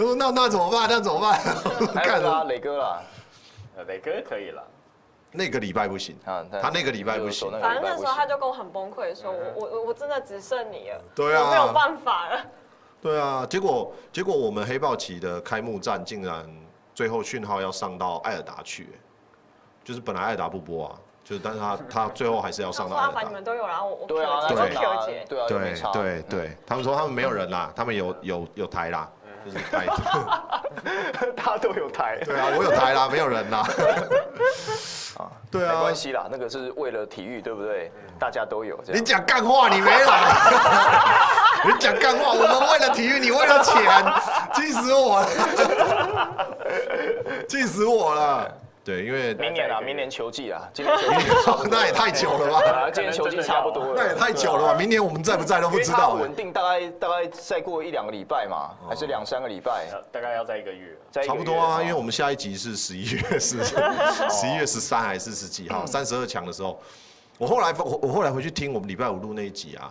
[0.04, 0.88] 他说那那怎么办？
[0.89, 1.39] 那怎么办？
[2.04, 3.02] 看还有啦，了磊哥啦，
[3.78, 4.62] 呃，磊哥可以了，
[5.32, 7.50] 那个礼拜不行，啊，他那个礼拜不行。
[7.62, 11.44] 反正那时候他就跟我很崩溃，说我我我我真的只剩你了，对啊。
[11.46, 12.46] 我没有办法了。
[13.02, 16.46] 对啊，结果结果我们黑豹旗的开幕战竟然
[16.94, 19.00] 最后讯号要上到艾尔达去，哎
[19.84, 23.12] 就是本来艾尔达不播啊，就是但是他他最后还是要上到艾尔达。
[23.12, 23.34] 说阿凡你。
[23.34, 24.56] 们都有，然后我我对啊，对
[25.92, 29.12] 对对，他们说他们没有人啦，他们有有有台啦，
[29.45, 29.86] 就是台。
[31.36, 32.17] 大家都有台。
[32.25, 33.60] 对啊，我有台啦，没有人啦。
[35.17, 37.91] 啊，对啊没关系啦，那个是为了体育，对不对？
[38.19, 39.06] 大家都有这你样。
[39.06, 40.22] 讲干话，你没来。
[41.65, 44.05] 你讲干话，我们为了体育，你为了钱，
[44.53, 45.28] 气死我了，
[47.47, 48.51] 气死我了。
[48.84, 51.09] 对，因为明年啊，明年球季啊， 今年球
[51.63, 52.59] 季 那也太久了吧？
[52.84, 54.77] 啊，今年球季差不多了，那也太久了吧？
[54.77, 56.15] 明年我们在不在都不知道。
[56.15, 60.97] 欸稳定大概大概再过一两个礼拜嘛，还是两三个礼拜，大概要在一个月。
[61.25, 65.86] 差不多啊，因为我们下一集是十一月十十一月十三还是十几号？
[65.86, 66.77] 三十二强的时候，
[67.38, 69.89] 我后来我我后来回去听我们礼拜五录那一集啊，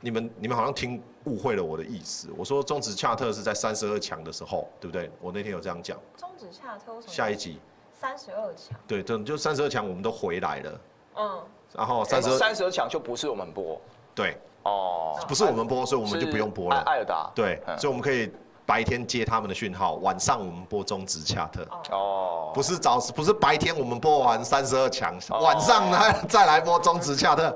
[0.00, 2.28] 你们你们好像听误会了我的意思。
[2.38, 5.10] 我说中止恰特是在三十二强的时候，对不对？
[5.20, 5.98] 我那天有这样讲。
[6.16, 7.12] 中指下车为什么？
[7.12, 7.60] 下一集，
[8.00, 10.80] 三十二强，对，等就三十二强我们都回来了，
[11.16, 11.38] 嗯，
[11.74, 13.78] 然后三十二三十二强就不是我们播。
[14.14, 16.76] 对，哦，不是我们播，所以我们就不用播了。
[16.76, 16.82] 是。
[16.84, 17.30] 艾艾尔达。
[17.34, 17.78] 对，嗯。
[17.78, 18.32] 所以我们可以
[18.64, 21.62] 白天接他们的讯号，晚上我们播中职恰特。
[21.90, 25.40] 哦，不是早，不是白天我们播完三十二强，哦。
[25.40, 27.54] 晚上呢 再来播中职恰特，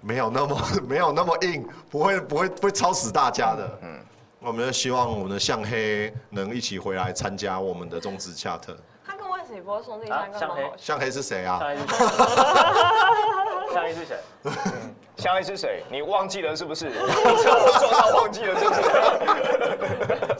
[0.00, 3.78] 没有那么 没有那么硬，不会不会不会超死大家的。
[3.82, 4.00] 嗯，
[4.40, 8.76] 我们希望我们的向黑能一起回来参加我们的中职恰特。
[9.48, 10.78] 他跟我一起播兄弟三个啊像黑蛮好笑。
[10.78, 11.58] 向黑是谁啊？
[11.58, 12.04] 上一次，
[13.74, 14.16] 上一次谁？
[15.16, 15.82] 向黑是谁？
[15.90, 16.90] 你忘记了是不是？
[16.92, 18.82] 车祸撞到忘记了是不是？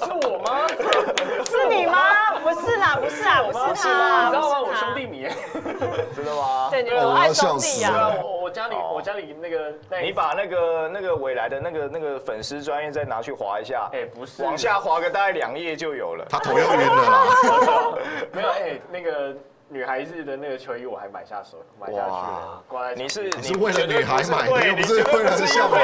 [0.05, 0.67] 是我吗？
[1.49, 1.99] 是你吗？
[2.43, 4.61] 不是啦，不是啦，不是他，你知道吗？
[4.61, 5.23] 我不是他兄弟，你。
[6.15, 6.69] 真的吗？
[6.71, 8.13] 对，你们爱兄弟啊。
[8.49, 8.93] 我我家里哦。
[8.95, 14.43] 我家里那个那你把那个那个未来的那个那个粉丝专业再拿去划一下，哎不是。
[14.43, 16.27] 往下划个大概两页就有了。
[16.29, 17.99] 他头又晕了啦。
[18.33, 19.35] 没有哎那个
[19.69, 25.79] 女孩子的那个球衣我还买下手买下去了哇，挂在你是你是为了女孩买的，对又不是为了向对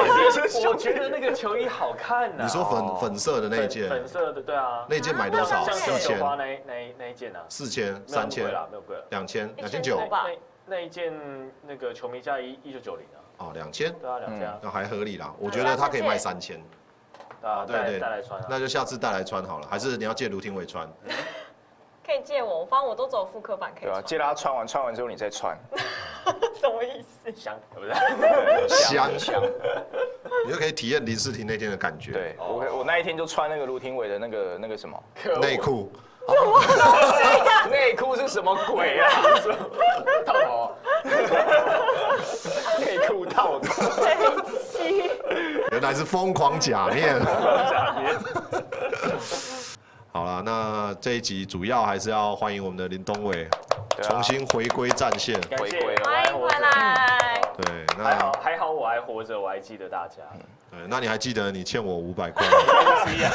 [0.64, 0.70] 我。
[0.70, 2.44] 我觉得那个球衣好看呐。
[2.44, 5.64] 你说哦粉粉色的那一件，粉色的对啊，那件买多少？
[5.64, 9.04] 像四千、那一那一那一件啊，四千、没有那三千么贵、啦，没有贵了。
[9.10, 9.98] 两千、两千九。
[10.08, 10.24] 吧。
[10.26, 10.34] 那
[10.66, 11.12] 那一件
[11.66, 15.34] 那个球迷价一一九九零啊，哦，两千，对啊，两千啊，那还合理啦。
[15.38, 16.60] 我觉得他可以卖三千。
[17.40, 18.46] 对啊，对对带来穿啊。
[18.48, 20.88] 那就下次带来穿好了，还是你要借卢廷伟穿？
[22.06, 24.02] 可以借我，我反正我都走复刻版可以。
[24.04, 25.56] 借他穿完，穿完之后你再穿，
[26.54, 27.32] 什么意思？
[27.34, 27.86] 香，对不
[28.68, 28.74] 是？
[28.84, 29.42] 香香。
[30.46, 32.12] 你就可以体验林世廷那天的感觉。
[32.12, 35.02] 对，我我那一天就穿那个卢廷伟的那个那个什么
[36.26, 39.10] 可恶内裤，内裤是什么鬼啊？
[40.24, 40.76] 套头，
[42.80, 43.68] 内裤套的。
[44.72, 45.10] 七，
[45.70, 47.20] 原来是疯狂假面。
[47.24, 48.16] 假面
[50.12, 53.50] 好了，那这一集主要还是要欢迎我们的林东伟啊
[54.02, 55.38] 重新回归战线。
[55.58, 57.40] 回归了欢迎回来。
[57.58, 58.53] 对，那还好我还
[59.04, 60.16] 活着，我还记得大家。
[60.70, 62.44] 对，那你还记得你欠我五百块？
[63.06, 63.30] 是呀，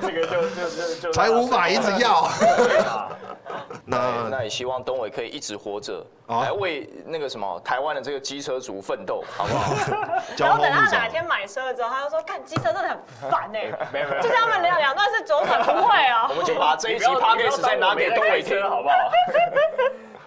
[0.00, 2.28] 这个就就就就才五百，一直要。
[3.84, 9.72] 那那也希望东伟可以一直活着，来为那个什么台湾的这个机车族奋斗，好不好？
[10.36, 12.98] 然后等他哪天买车了之后，他就说：“看机车真的很
[13.30, 18.94] 烦 哎、没有没有就像他们两两段是左转不会哦、我们就把这一集你不要 p o 你 d 不 c 要 a 再拿给东伟听好不好？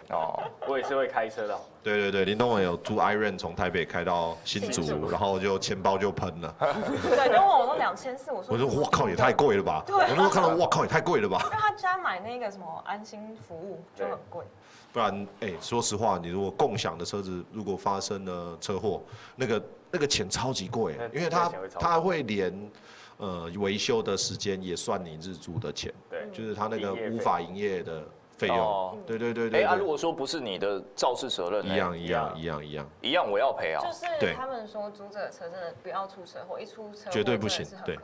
[0.09, 1.59] 哦，我也是会开车的。
[1.83, 5.09] 对对对，林东文有租 iRent 从台北开到新竹，新竹。
[5.09, 6.55] 然后就钱包就喷了。
[6.59, 9.83] 对，就问我都两千四，我说我说我靠，也太贵了吧！
[9.87, 11.39] 对我那时候看到我靠，也太贵了吧！
[11.43, 14.45] 因为他家买那个什么安心服务就很贵，
[14.93, 19.01] 不然，哎、说实话，你如果共享的车子如果发生了车祸，
[19.35, 22.71] 那个那个钱超级贵，因为它那钱会连
[23.17, 28.03] 呃维修的时间也算你日租的钱，对，就是他那个无法营业的
[28.41, 28.57] 费用。
[28.57, 32.89] 哦对对对哎对啊，如，果说不是你的肇事责任呢，一样一样一样一样。
[33.01, 33.91] 一样我要赔啊就。
[33.91, 37.97] 是他们说租这个车真的不要出车祸，一出车祸绝对不行对。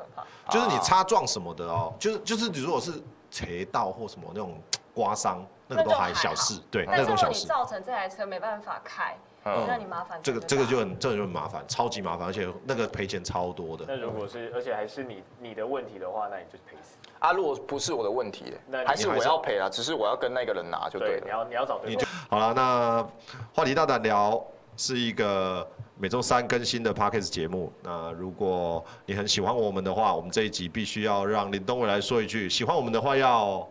[0.50, 4.60] 就是你擦撞什么的哦，就是就是你如果是斜道或什么那种
[4.94, 7.42] 刮伤，那个都还小事，对，那如果种小事。
[7.42, 13.86] 你造成这台车没办法开，嗯那你麻烦这个这个就很这个就很麻烦，超级麻烦，而且那个赔钱超多的。
[13.88, 16.98] 那如果是而且还是你你的问题的话，那你就赔死。
[17.20, 21.30] 啊，如果不是我的问题那，还是我要赔啊，只是我要跟那个人拿就对了，你。
[21.30, 22.07] 要你要找对方你就。
[22.30, 23.07] 好了，那
[23.53, 24.43] 话题大胆聊
[24.76, 27.72] 是一个每周三更新的 podcast 节目。
[27.82, 33.68] 那如果你很喜欢我们的话，我们这一集必须要让林东伟来说一句，喜欢我们的话要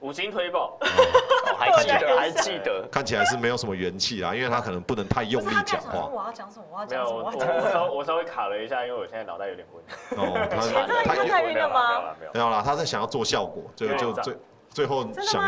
[0.00, 0.86] 五星推爆，哦
[1.70, 2.88] 还记得，还记得。
[2.90, 6.08] 看起来是没有什么元气啊，因为他可能不能太用力讲话。
[6.12, 7.56] 我要讲什么，我要，讲什么，我我我要讲。
[7.56, 9.82] 我稍我稍微卡了一下，因为我现在脑袋有点昏。
[10.18, 14.36] 哦，你真的他他已经太晕了吗没有啦没有啦没有啦，他在想要做效果，最后就最
[14.70, 15.42] 最后真的想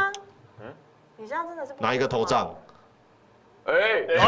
[0.60, 0.72] 嗯？
[1.16, 2.54] 你这样真的是拿一个头脏。
[3.64, 4.20] 杖，哎哎哎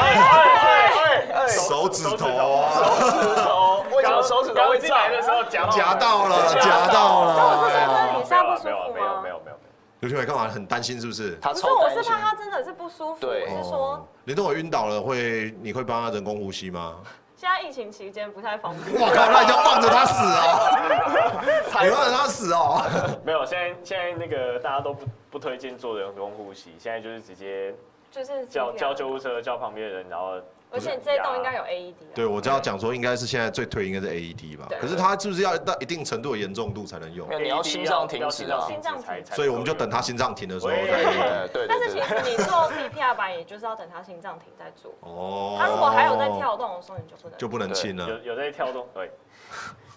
[1.04, 5.10] 哎哎，手指头手指头啊，为什么手指头会进来？
[5.10, 8.18] 的时候夹夹到了，夹夹到那我是说了。
[8.18, 8.72] 你下不舒服吗？
[8.94, 9.55] 没有没有没有没有。
[10.00, 11.36] 刘学伟干嘛很担心是不是？
[11.40, 12.12] 他不是，我是心。
[12.12, 13.20] 怕他真的是不舒服。
[13.20, 16.96] 对我是说，林东伟晕倒了会，你会帮他人工呼吸吗？
[17.36, 18.98] 现在疫情期间不太方便。
[18.98, 22.82] 我靠，那你就放着他死哦， 你放着他死哦。
[23.24, 27.74] 没有，现在现在那个大家都不不推荐做人工呼吸，现在就是直接
[28.16, 30.40] 就是叫叫救护车，叫旁边的人，然后
[30.70, 32.14] 而且这一栋应该有 AED 啊。
[32.14, 38.98] 对，我知道讲说应该是现在最推应该是 AED 吧对，可是他是不是要到一定程度的严重度才能用你要心脏停止啊心脏
[39.34, 41.12] 所以我们就等他心脏停的时候再用。
[41.52, 41.90] 对对但是。
[41.90, 44.92] 其实你做 CPR 版，也就是要等他心脏停再做。
[45.00, 47.38] 哦他如果还有在跳动的时候，你就不能。
[47.38, 48.08] 就不能亲了。
[48.08, 49.10] 有有在跳动，对，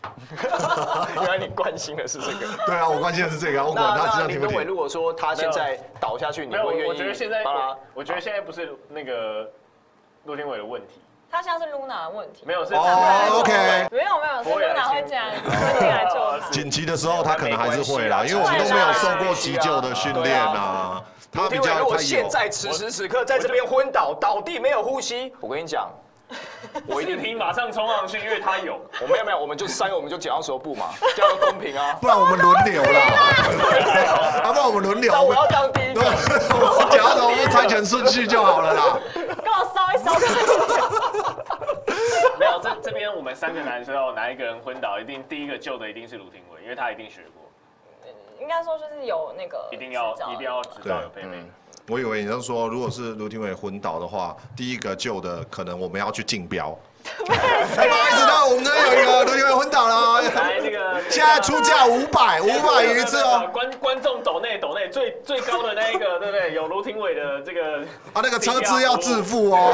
[1.15, 2.57] 原来你关心的是这个。
[2.65, 4.63] 对啊，我关心的是这个，我那管他心那林东伟。
[4.63, 6.89] 如果说他现在倒下去，你会愿意？
[6.89, 7.43] 我觉得现在，
[7.93, 9.49] 我觉得现在不是那个
[10.25, 12.43] 陆天伟的问题，他现在是 Luna 的问题。
[12.45, 13.51] 没有是哦，OK
[13.91, 16.49] 没有没有，是不会啊 Luna 会这样会进来救他。
[16.49, 21.03] 紧急的时候他可能还是会啦，因为我们都没有受过急救的训练啊。
[21.31, 21.97] 他比林东伟如果。
[21.97, 25.87] 现在此时此刻在这边昏倒，倒地没有呼吸，我跟你讲，
[26.85, 28.79] 我一定听马上冲上去，因为他有。
[29.01, 31.97] 我没有没有，我们就三个我们就剪刀石头布嘛， 这样公平啊。
[32.01, 32.99] 不然我们轮流啦，
[34.43, 35.11] 啊，不然我们轮流。
[35.11, 36.09] 那我要当第一对，个。
[36.55, 38.99] 我讲到我们猜拳顺序就好了啦。
[39.13, 40.13] 跟我烧一烧。
[42.37, 47.49] 没有，这这边我们三个男生哦，哪一个人昏倒，一定第一个救的一定是卢廷伟，因为他一定学过，
[48.39, 51.43] 应该说就是有那个一定要一定要知道有配备。
[51.89, 56.77] 嗯我以为你是说，如果是卢廷伟昏倒的话，第一个救的可能我们要去竞标。
[57.27, 58.58] 哎，不好意思，那我
[61.39, 63.49] 在出价五百， 五百一次哦。
[63.53, 66.53] 观观众抖内抖内最最高的那一个， 对不对？
[66.53, 67.79] 有卢廷伟的这个
[68.13, 69.73] 啊，那个车资要自付哦。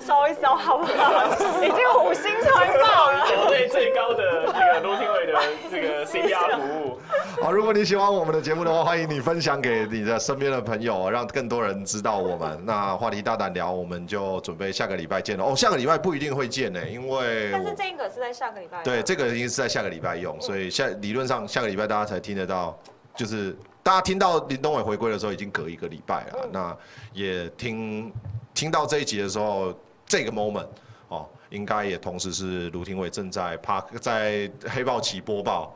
[0.00, 1.24] 烧一烧好不好？
[1.62, 3.26] 已经五星传爆了。
[3.28, 5.34] 抖内最高的这个卢廷伟的
[5.70, 6.98] 这个 CPR 服务。
[7.42, 12.58] 好，如果你喜欢我们的节目的话，欢迎你分享给你的身边的朋友，让更多人知道我们。
[12.64, 15.44] 那话题大胆聊，我们就准备下个礼拜见了。
[15.44, 18.82] 哦，下个礼拜不一定会见呢，因为但是我这个是在下个礼拜。
[18.82, 22.78] 对这个已经是在下个礼拜用，所以下理论上下个礼拜大家才听得到，
[23.14, 26.48] 就是大家听到林东伟回归的时候已经隔一个礼拜了。
[26.52, 26.76] 那
[27.12, 28.12] 也听
[28.54, 29.74] 听到这一集的时候，
[30.06, 30.68] 这个 moment
[31.08, 35.74] 哦，应该也同时是卢廷伟正在 Park 在黑豹旗播报，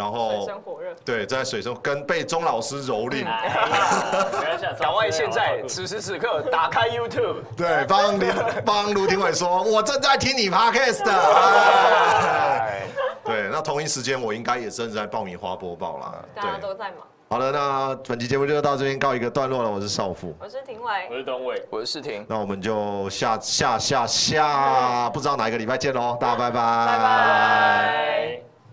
[0.00, 0.94] 然水后深火热。
[1.04, 3.26] 对在水中跟被钟老师蹂躏。
[3.26, 3.68] 哎呀
[4.32, 8.32] 没关系啊赶快现在此时此刻打开 YouTube，对，帮林
[8.64, 11.04] 帮卢廷伟说，我正在听你 podcast
[13.24, 16.14] 对，那同一时间我应该也正在爆米花播报啦。
[16.34, 16.96] 大家，都在忙。
[17.28, 19.70] 好了，那本期节目就到这边告一个段落了。
[19.70, 21.64] 我是少妇，我是廷伟我，是董伟。
[21.70, 22.26] 我是世廷。
[22.28, 28.49] 那我们就下下下下不知道哪一个礼拜见喽，大家拜拜，拜拜。